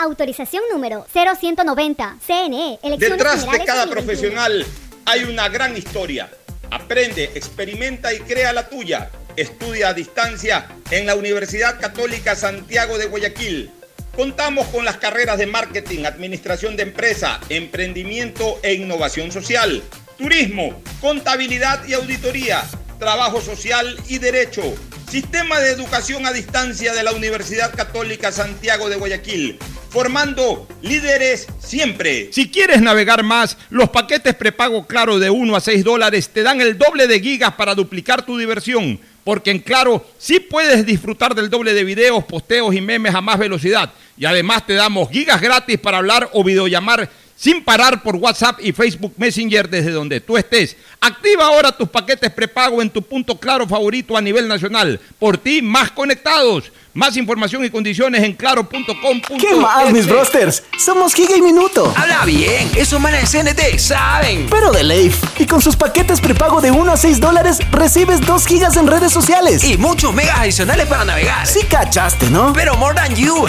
[0.00, 2.16] Autorización número 0190.
[2.26, 2.78] CNE.
[2.82, 3.90] Elecciones Detrás de cada 2021.
[3.90, 4.66] profesional
[5.04, 6.30] hay una gran historia.
[6.70, 9.10] Aprende, experimenta y crea la tuya.
[9.36, 13.70] Estudia a distancia en la Universidad Católica Santiago de Guayaquil.
[14.16, 19.82] Contamos con las carreras de marketing, administración de empresa, emprendimiento e innovación social,
[20.16, 22.64] turismo, contabilidad y auditoría,
[23.00, 24.62] trabajo social y derecho.
[25.10, 29.58] Sistema de educación a distancia de la Universidad Católica Santiago de Guayaquil,
[29.88, 32.28] formando líderes siempre.
[32.32, 36.60] Si quieres navegar más, los paquetes prepago Claro de 1 a 6 dólares te dan
[36.60, 39.00] el doble de gigas para duplicar tu diversión.
[39.24, 43.38] Porque en Claro sí puedes disfrutar del doble de videos, posteos y memes a más
[43.38, 43.92] velocidad.
[44.16, 47.10] Y además te damos gigas gratis para hablar o videollamar
[47.40, 50.76] sin parar por WhatsApp y Facebook Messenger desde donde tú estés.
[51.00, 55.00] Activa ahora tus paquetes prepago en tu punto claro favorito a nivel nacional.
[55.18, 56.70] Por ti, más conectados.
[57.00, 59.22] Más información y condiciones en claro.com.
[59.38, 60.62] ¿Qué más, mis brosters?
[60.78, 61.90] Somos Giga y Minuto.
[61.96, 64.46] Habla bien, esos manes de CNT saben.
[64.50, 65.16] Pero de Leif.
[65.38, 69.12] Y con sus paquetes prepago de 1 a 6 dólares, recibes 2 gigas en redes
[69.12, 69.64] sociales.
[69.64, 71.46] Y muchos megas adicionales para navegar.
[71.46, 72.52] Sí cachaste, ¿no?
[72.52, 73.46] Pero more than you.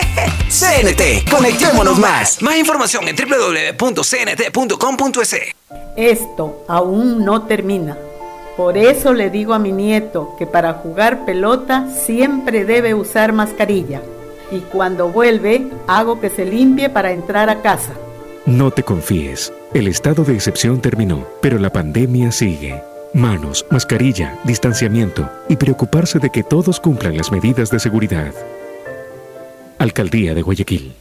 [0.48, 2.40] CNT, conectémonos más.
[2.40, 5.36] Más información en www.cnt.com.es.
[5.94, 7.98] Esto aún no termina.
[8.56, 14.00] Por eso le digo a mi nieto que para jugar pelota siempre debe usar mascarilla.
[14.52, 17.92] Y cuando vuelve, hago que se limpie para entrar a casa.
[18.46, 19.52] No te confíes.
[19.72, 22.80] El estado de excepción terminó, pero la pandemia sigue.
[23.12, 28.32] Manos, mascarilla, distanciamiento y preocuparse de que todos cumplan las medidas de seguridad.
[29.78, 30.94] Alcaldía de Guayaquil.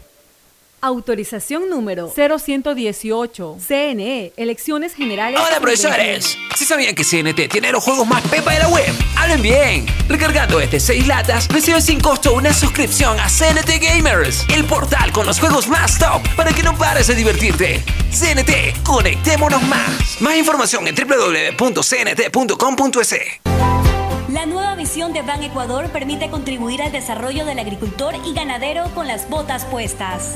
[0.83, 3.57] Autorización número 0118.
[3.65, 5.39] CNE, Elecciones Generales.
[5.39, 5.61] Hola 2021.
[5.61, 8.93] profesores, ¿sí sabían que CNT tiene los juegos más pepa de la web?
[9.15, 9.85] Hablen bien.
[10.09, 15.25] Recargando este 6 latas, recibes sin costo una suscripción a CNT Gamers, el portal con
[15.25, 17.81] los juegos más top para que no pares de divertirte.
[18.11, 20.19] CNT, conectémonos más.
[20.19, 21.93] Más información en www.cnt.com.es.
[24.27, 29.07] La nueva visión de Ban Ecuador permite contribuir al desarrollo del agricultor y ganadero con
[29.07, 30.35] las botas puestas.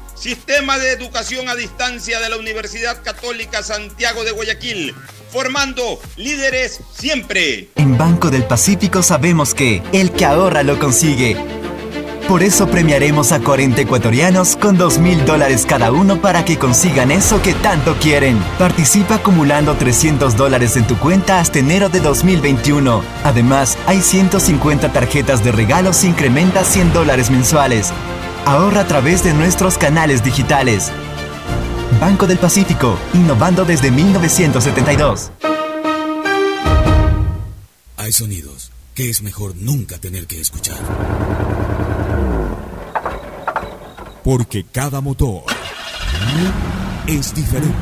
[0.21, 4.93] Sistema de Educación a Distancia de la Universidad Católica Santiago de Guayaquil,
[5.31, 7.69] formando líderes siempre.
[7.75, 11.35] En Banco del Pacífico sabemos que el que ahorra lo consigue.
[12.27, 17.09] Por eso premiaremos a 40 ecuatorianos con 2 mil dólares cada uno para que consigan
[17.09, 18.37] eso que tanto quieren.
[18.59, 23.03] Participa acumulando 300 dólares en tu cuenta hasta enero de 2021.
[23.23, 27.91] Además, hay 150 tarjetas de regalos e incrementa 100 dólares mensuales.
[28.45, 30.91] Ahorra a través de nuestros canales digitales.
[31.99, 35.31] Banco del Pacífico, innovando desde 1972.
[37.97, 40.79] Hay sonidos que es mejor nunca tener que escuchar.
[44.23, 45.43] Porque cada motor
[47.07, 47.77] es diferente.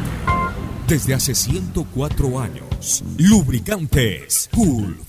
[0.87, 5.08] Desde hace 104 años, lubricantes Gulf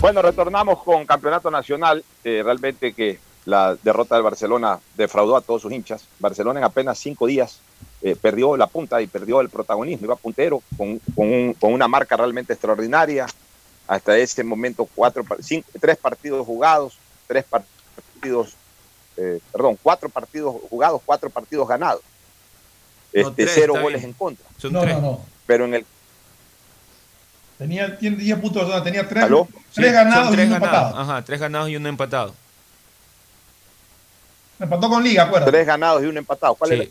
[0.00, 2.02] Bueno, retornamos con Campeonato Nacional.
[2.24, 6.06] Eh, realmente que la derrota del Barcelona defraudó a todos sus hinchas.
[6.18, 7.60] Barcelona en apenas cinco días
[8.02, 10.06] eh, perdió la punta y perdió el protagonismo.
[10.06, 13.26] Iba puntero con, con un- con una marca realmente extraordinaria.
[13.86, 16.96] Hasta ese momento, cuatro, cinco- tres partidos jugados,
[17.26, 18.54] tres partidos,
[19.16, 22.02] eh, perdón, cuatro partidos jugados, cuatro partidos ganados.
[23.12, 24.10] No, Este, tres, cero goles bien.
[24.10, 24.46] en contra.
[24.56, 24.94] Son No, tres.
[24.94, 25.20] no, no.
[25.46, 25.86] Pero en el
[27.60, 29.46] Tenía, tiene 10 puntos, o sea, tenía 3, ¿Aló?
[29.70, 30.78] Sí, ganados y tres uno ganados.
[30.88, 30.98] empatado.
[30.98, 32.34] Ajá, tres ganados y uno empatado.
[34.58, 35.52] Empató con Liga, acuérdate.
[35.52, 36.54] tres ganados y uno empatado.
[36.54, 36.76] ¿Cuál Sí.
[36.76, 36.84] era?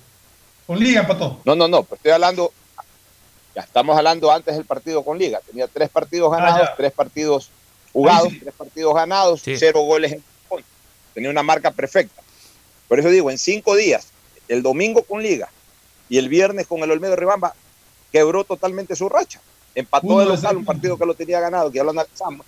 [0.68, 1.42] Con Liga empató.
[1.44, 2.54] No, no, no, estoy hablando,
[3.56, 5.40] ya estamos hablando antes del partido con Liga.
[5.44, 6.76] Tenía tres partidos ganados, Ah, ya.
[6.76, 7.50] tres partidos
[7.92, 8.40] jugados, Ahí sí.
[8.40, 9.58] tres partidos ganados, Sí.
[9.58, 10.68] cero goles en contra.
[11.16, 12.22] Tenía una marca perfecta.
[12.88, 14.08] Por eso digo, en cinco días,
[14.48, 15.50] el domingo con Liga
[16.10, 17.56] y el viernes con el Olmedo Ribamba,
[18.12, 19.40] quebró totalmente su racha.
[19.76, 22.46] Empató de local un partido que lo tenía ganado, que ya lo analizamos.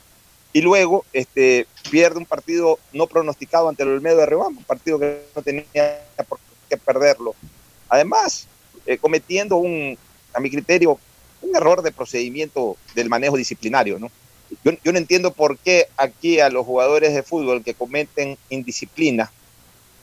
[0.53, 4.99] Y luego este, pierde un partido no pronosticado ante el Olmedo de Ribamba, un partido
[4.99, 5.65] que no tenía
[6.27, 6.39] por
[6.69, 7.35] qué perderlo.
[7.87, 8.47] Además,
[8.85, 9.97] eh, cometiendo un,
[10.33, 10.99] a mi criterio,
[11.41, 14.11] un error de procedimiento del manejo disciplinario, ¿no?
[14.65, 19.31] Yo, yo no entiendo por qué aquí a los jugadores de fútbol que cometen indisciplina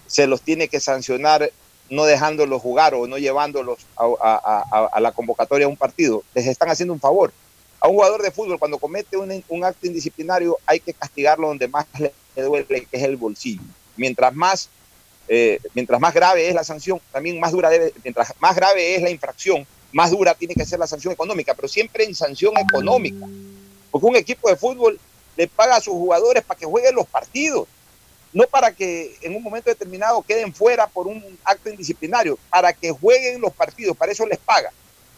[0.08, 1.52] se los tiene que sancionar
[1.90, 6.22] no dejándolos jugar o no llevándolos a, la convocatoria a un partido.
[6.34, 7.32] Les están haciendo un favor.
[7.80, 11.68] A un jugador de fútbol cuando comete un, un acto indisciplinario hay que castigarlo donde
[11.68, 13.62] más le duele, que es el bolsillo.
[13.96, 14.68] Mientras más
[15.28, 19.02] eh, mientras más grave es la sanción, también más dura debe, mientras más grave es
[19.02, 23.26] la infracción, más dura tiene que ser la sanción económica, pero siempre en sanción económica.
[23.90, 24.98] Porque un equipo de fútbol
[25.36, 27.68] le paga a sus jugadores para que jueguen los partidos,
[28.32, 32.90] no para que en un momento determinado queden fuera por un acto indisciplinario, para que
[32.90, 34.70] jueguen los partidos, para eso les paga.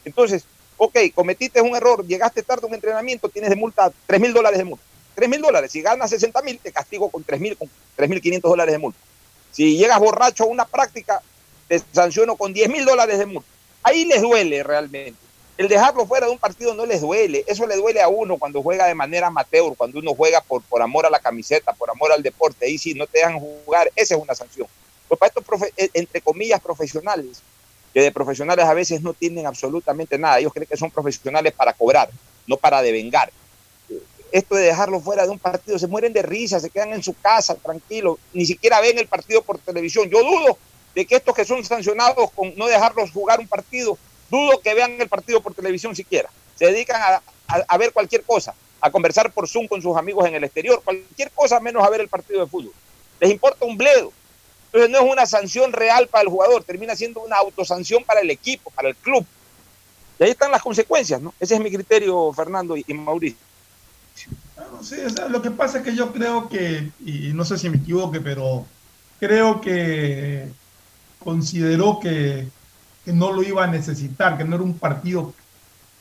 [0.05, 0.45] Entonces,
[0.77, 4.59] ok, cometiste un error, llegaste tarde a un entrenamiento, tienes de multa 3 mil dólares
[4.59, 4.85] de multa.
[5.15, 7.69] 3 mil dólares, si ganas 60 mil, te castigo con 3 mil, con
[7.99, 8.99] 3.500 dólares de multa.
[9.51, 11.20] Si llegas borracho a una práctica,
[11.69, 13.49] te sanciono con 10 mil dólares de multa.
[13.82, 15.19] Ahí les duele realmente.
[15.61, 17.45] El dejarlo fuera de un partido no les duele.
[17.47, 20.81] Eso le duele a uno cuando juega de manera amateur, cuando uno juega por, por
[20.81, 22.65] amor a la camiseta, por amor al deporte.
[22.65, 23.93] Ahí sí, no te dejan jugar.
[23.95, 24.66] Esa es una sanción.
[25.07, 27.43] Pues para estos, eh, entre comillas, profesionales,
[27.93, 30.39] que de profesionales a veces no tienen absolutamente nada.
[30.39, 32.09] Ellos creen que son profesionales para cobrar,
[32.47, 33.31] no para devengar
[34.32, 37.15] esto de dejarlo fuera de un partido, se mueren de risa, se quedan en su
[37.15, 40.09] casa tranquilos, ni siquiera ven el partido por televisión.
[40.09, 40.57] Yo dudo
[40.95, 43.99] de que estos que son sancionados con no dejarlos jugar un partido,
[44.31, 46.28] dudo que vean el partido por televisión siquiera.
[46.57, 47.23] Se dedican a,
[47.69, 51.31] a- ver cualquier cosa, a conversar por Zoom con sus amigos en el exterior, cualquier
[51.32, 52.73] cosa menos a ver el partido de fútbol.
[53.19, 54.12] Les importa un bledo.
[54.66, 58.31] Entonces no es una sanción real para el jugador, termina siendo una autosanción para el
[58.31, 59.27] equipo, para el club.
[60.19, 61.35] Y ahí están las consecuencias, ¿no?
[61.40, 63.39] Ese es mi criterio, Fernando y, Mauricio.
[64.70, 67.59] No sé, o sea, lo que pasa es que yo creo que, y no sé
[67.59, 68.65] si me equivoque, pero
[69.19, 70.47] creo que
[71.19, 72.47] consideró que,
[73.05, 75.32] que no lo iba a necesitar, que no era un partido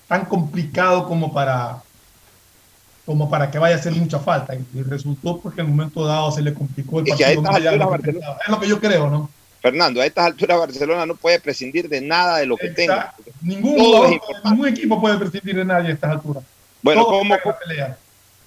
[0.08, 1.78] tan complicado como para
[3.06, 4.54] como para que vaya a hacer mucha falta.
[4.56, 7.42] Y, resultó porque en un momento dado se le complicó el partido.
[7.42, 8.38] lo alturas pensaba.
[8.46, 9.30] Es lo que yo creo, ¿no?
[9.62, 13.14] Fernando, a estas alturas Barcelona no puede prescindir de nada de lo que tenga.
[13.42, 13.78] Ningún,
[14.14, 16.44] es ningún equipo puede prescindir de nadie a estas alturas.
[16.82, 17.98] Bueno, Todos ¿cómo- están en la pelea.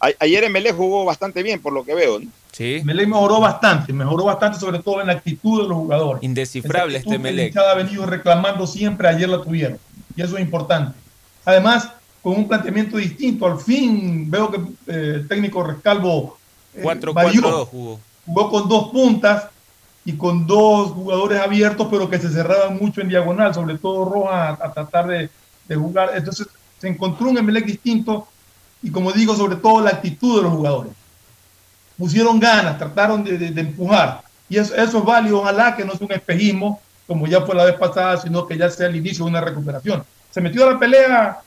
[0.00, 2.18] A- ayer Emelec jugó bastante bien, por lo que veo.
[2.20, 2.30] ¿no?
[2.52, 2.82] Sí.
[2.84, 6.22] Melec mejoró bastante, mejoró bastante sobre todo en la actitud de los jugadores.
[6.22, 7.56] Indescifrable este Melec.
[7.56, 9.78] ha venido reclamando siempre, ayer la tuvieron.
[10.14, 10.98] Y eso es importante.
[11.46, 11.90] Además,
[12.22, 16.36] con un planteamiento distinto, al fin veo que eh, el técnico Rescalvo
[16.74, 17.66] eh, 4-4-2 varió.
[17.66, 18.00] jugó.
[18.26, 19.46] jugó con dos puntas
[20.04, 24.48] y con dos jugadores abiertos, pero que se cerraban mucho en diagonal, sobre todo Roja
[24.48, 25.30] a, a tratar de,
[25.68, 26.10] de jugar.
[26.14, 26.48] Entonces
[26.78, 28.28] se encontró un Emelec distinto
[28.82, 30.92] y como digo, sobre todo la actitud de los jugadores.
[31.98, 34.22] Pusieron ganas, trataron de, de- de empujar.
[34.48, 37.64] Y eso, eso es válido, ojalá que no sea un espejismo, como ya fue la
[37.64, 40.04] vez pasada, sino que ya sea el inicio de una recuperación.
[40.30, 41.38] Se metió a la pelea,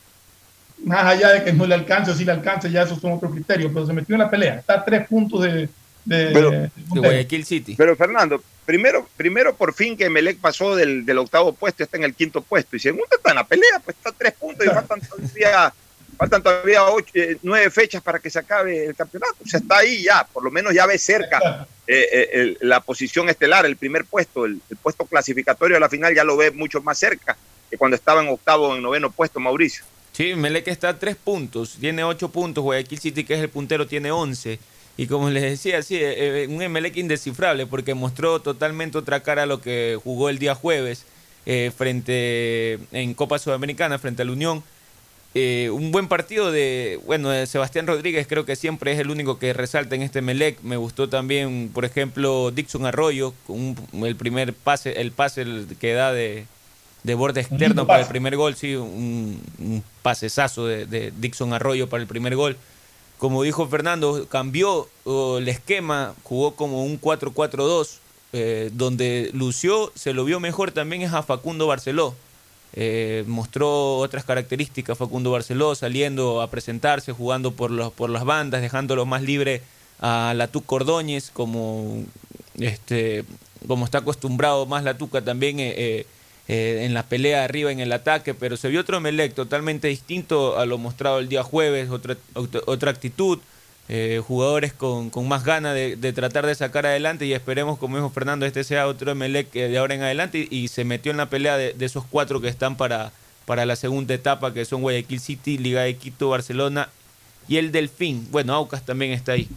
[0.84, 3.32] más allá de que no le alcance o si le alcance, ya esos son otros
[3.32, 4.56] criterios, pero se metió en la pelea.
[4.56, 5.70] Está a tres puntos de,
[6.04, 6.70] de, Pero- de.
[6.90, 7.76] Guayaquil City.
[7.78, 12.04] Pero Fernando, primero, primero por fin que Melec pasó del, del octavo puesto, está en
[12.04, 12.76] el quinto puesto.
[12.76, 15.74] Y segundo, está en la pelea, pues está a tres puntos y faltan todavía,
[16.16, 19.36] faltan todavía ocho, eh, nueve fechas para que se acabe el campeonato.
[19.44, 22.80] O sea, está ahí ya, por lo menos ya ve cerca eh, eh, el- la
[22.80, 26.52] posición estelar, el primer puesto, el, el puesto clasificatorio a la final ya lo ve
[26.52, 27.38] mucho más cerca
[27.70, 29.84] que cuando estaba en octavo o en noveno puesto, Mauricio.
[30.12, 33.86] Sí, Melec está a tres puntos, tiene ocho puntos, Guayaquil City, que es el puntero,
[33.86, 34.60] tiene once.
[34.98, 39.44] Y como les decía, sí, eh, eh, un Emelec indescifrable porque mostró totalmente otra cara
[39.44, 41.04] a lo que jugó el día jueves
[41.46, 44.64] eh, frente en Copa Sudamericana frente a la Unión.
[45.38, 49.38] Eh, un buen partido de, bueno, de Sebastián Rodríguez creo que siempre es el único
[49.38, 50.62] que resalta en este Melec.
[50.62, 55.46] Me gustó también, por ejemplo, Dixon Arroyo, con un- el primer pase, el pase
[55.80, 56.46] que da de,
[57.04, 61.90] de borde externo para el primer gol, sí, un, un pasesazo de, de Dixon Arroyo
[61.90, 62.56] para el primer gol.
[63.18, 67.98] Como dijo Fernando, cambió oh, el esquema, jugó como un 4-4-2,
[68.32, 72.16] eh, donde lució, se lo vio mejor también es a Facundo Barceló.
[72.78, 78.62] Eh, mostró otras características Facundo Barceló, saliendo a presentarse, jugando por, los, por las bandas,
[78.62, 79.62] dejándolo más libre
[80.00, 82.04] a Latuc Cordóñez, como,
[82.60, 83.24] este,
[83.68, 86.08] como está acostumbrado más Latuca también eh, eh,
[86.48, 90.58] eh, en la pelea arriba, en el ataque, pero se vio otro Melec totalmente distinto
[90.58, 93.40] a lo mostrado el día jueves, otra, otra, otra actitud,
[93.88, 97.98] eh, jugadores con, con más ganas de, de tratar de sacar adelante y esperemos, como
[97.98, 101.12] dijo Fernando, este sea otro Melec eh, de ahora en adelante y, y se metió
[101.12, 103.12] en la pelea de, de esos cuatro que están para,
[103.46, 106.90] para la segunda etapa, que son Guayaquil City, Liga de Quito, Barcelona
[107.48, 108.28] y el Delfín.
[108.32, 109.48] Bueno, Aucas también está ahí.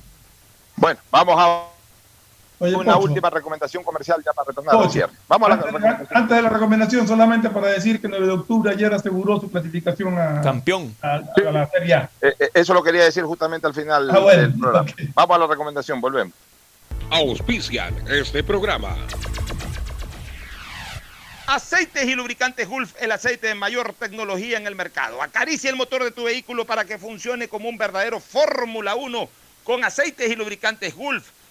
[0.76, 1.77] Bueno, vamos a
[2.60, 3.06] Oye, una Pocho.
[3.08, 5.12] última recomendación comercial ya para retornar al Pocho, cierre.
[5.28, 8.26] Vamos a la antes, de- antes de la recomendación, solamente para decir que el 9
[8.26, 10.94] de octubre ayer aseguró su clasificación a, Campeón.
[11.00, 12.10] a- a la Serie A.
[12.20, 14.88] Eh, eh, eso lo quería decir justamente al final Ah, bueno, del programa.
[15.14, 16.34] Vamos a la recomendación, volvemos.
[17.10, 18.96] Auspician este programa.
[21.46, 25.22] Aceites y lubricantes Gulf, el aceite de mayor tecnología en el mercado.
[25.22, 29.28] Acaricia el motor de tu vehículo para que funcione como un verdadero Fórmula 1
[29.64, 31.30] con aceites y lubricantes Gulf.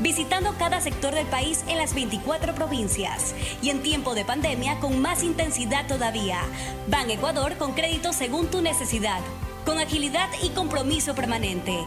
[0.00, 5.00] Visitando cada sector del país en las 24 provincias y en tiempo de pandemia con
[5.00, 6.40] más intensidad todavía.
[6.88, 9.20] Ban Ecuador con crédito según tu necesidad,
[9.64, 11.84] con agilidad y compromiso permanente.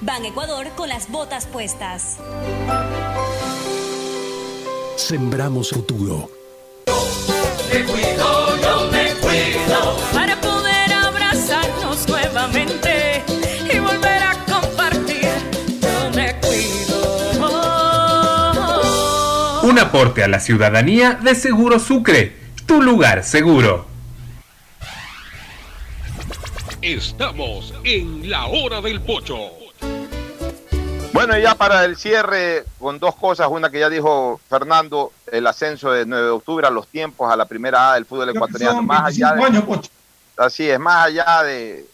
[0.00, 2.18] Ban Ecuador con las botas puestas.
[4.96, 6.30] Sembramos futuro.
[7.72, 10.23] Me cuido, yo me cuido.
[19.74, 23.84] Un aporte a la ciudadanía de Seguro Sucre, tu lugar seguro.
[26.80, 29.50] Estamos en la hora del pocho.
[31.12, 33.48] Bueno, ya para el cierre, con dos cosas.
[33.50, 37.34] Una que ya dijo Fernando, el ascenso de 9 de octubre a los tiempos, a
[37.34, 38.80] la primera A del fútbol ecuatoriano.
[38.80, 39.80] Más allá de,
[40.36, 41.84] así es, más allá de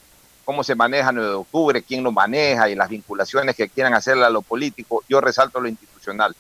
[0.45, 4.27] cómo se maneja 9 de octubre, quién lo maneja y las vinculaciones que quieran hacerle
[4.27, 6.37] a lo político, yo resalto lo institucional.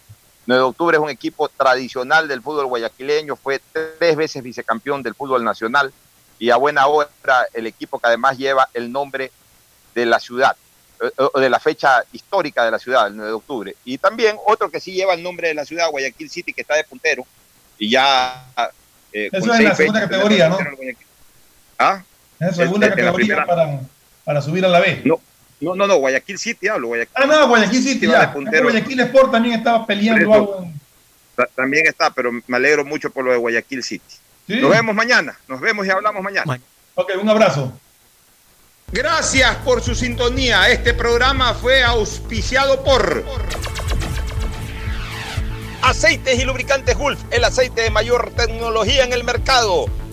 [0.50, 5.14] 9 de octubre es un equipo tradicional del fútbol guayaquileño, fue tres veces vicecampeón del
[5.14, 5.92] fútbol nacional
[6.40, 7.08] y a buena hora
[7.52, 9.30] el equipo que además lleva el nombre
[9.94, 10.56] de la ciudad,
[11.00, 13.76] eh, o de la fecha histórica de la ciudad, el 9 de octubre.
[13.84, 16.74] Y también otro que sí lleva el nombre de la ciudad, Guayaquil City, que está
[16.74, 17.24] de puntero,
[17.78, 18.44] y ya...
[19.12, 20.58] Eh, Eso es la segunda categoría, ¿no?
[21.78, 22.02] ¿Ah?
[22.40, 23.80] Es la segunda categoría para,
[24.24, 25.02] para, subir a la B.
[25.04, 25.20] No,
[25.60, 26.88] no, no, no Guayaquil City hablo.
[26.88, 28.26] Guayaquil, ah, no, Guayaquil City, ya.
[28.26, 30.66] Guayaquil Sport también estaba peleando algo.
[31.54, 34.14] También está, pero me alegro mucho por lo de Guayaquil City.
[34.48, 36.58] Nos vemos mañana, nos vemos y hablamos mañana.
[36.94, 37.72] Ok, un abrazo.
[38.92, 40.68] Gracias por su sintonía.
[40.68, 43.24] Este programa fue auspiciado por
[45.82, 49.86] Aceites y Lubricantes Gulf, el aceite de mayor tecnología en el mercado.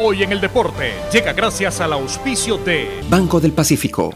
[0.00, 4.14] Hoy en el deporte llega gracias al auspicio de Banco del Pacífico.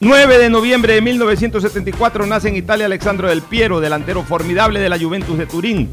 [0.00, 4.98] 9 de noviembre de 1974 nace en Italia Alexandro Del Piero, delantero formidable de la
[4.98, 5.90] Juventus de Turín.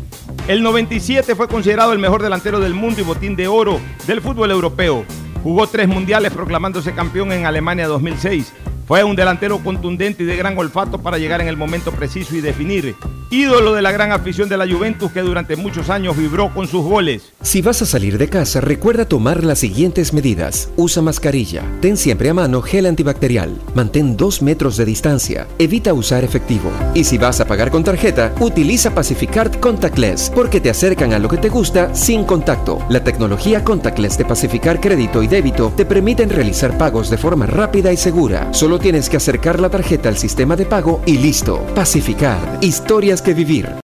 [0.47, 4.49] El 97 fue considerado el mejor delantero del mundo y botín de oro del fútbol
[4.49, 5.05] europeo.
[5.43, 8.51] Jugó tres mundiales proclamándose campeón en Alemania 2006.
[8.87, 12.39] Fue un delantero contundente y de gran olfato para llegar en el momento preciso y
[12.39, 12.95] definir.
[13.29, 16.81] Ídolo de la gran afición de la Juventus que durante muchos años vibró con sus
[16.85, 17.33] goles.
[17.41, 20.69] Si vas a salir de casa, recuerda tomar las siguientes medidas.
[20.77, 21.63] Usa mascarilla.
[21.81, 23.59] Ten siempre a mano gel antibacterial.
[23.75, 25.45] Mantén dos metros de distancia.
[25.59, 26.71] Evita usar efectivo.
[26.93, 31.27] Y si vas a pagar con tarjeta, utiliza Pacificard Contactless porque te acercan a lo
[31.27, 32.79] que te gusta sin contacto.
[32.87, 37.91] La tecnología Contactless de Pacificar Crédito y Débito te permiten realizar pagos de forma rápida
[37.91, 38.53] y segura.
[38.53, 41.59] Solo tienes que acercar la tarjeta al sistema de pago y listo.
[41.75, 42.63] Pacificard.
[42.63, 43.69] Historias que vivir.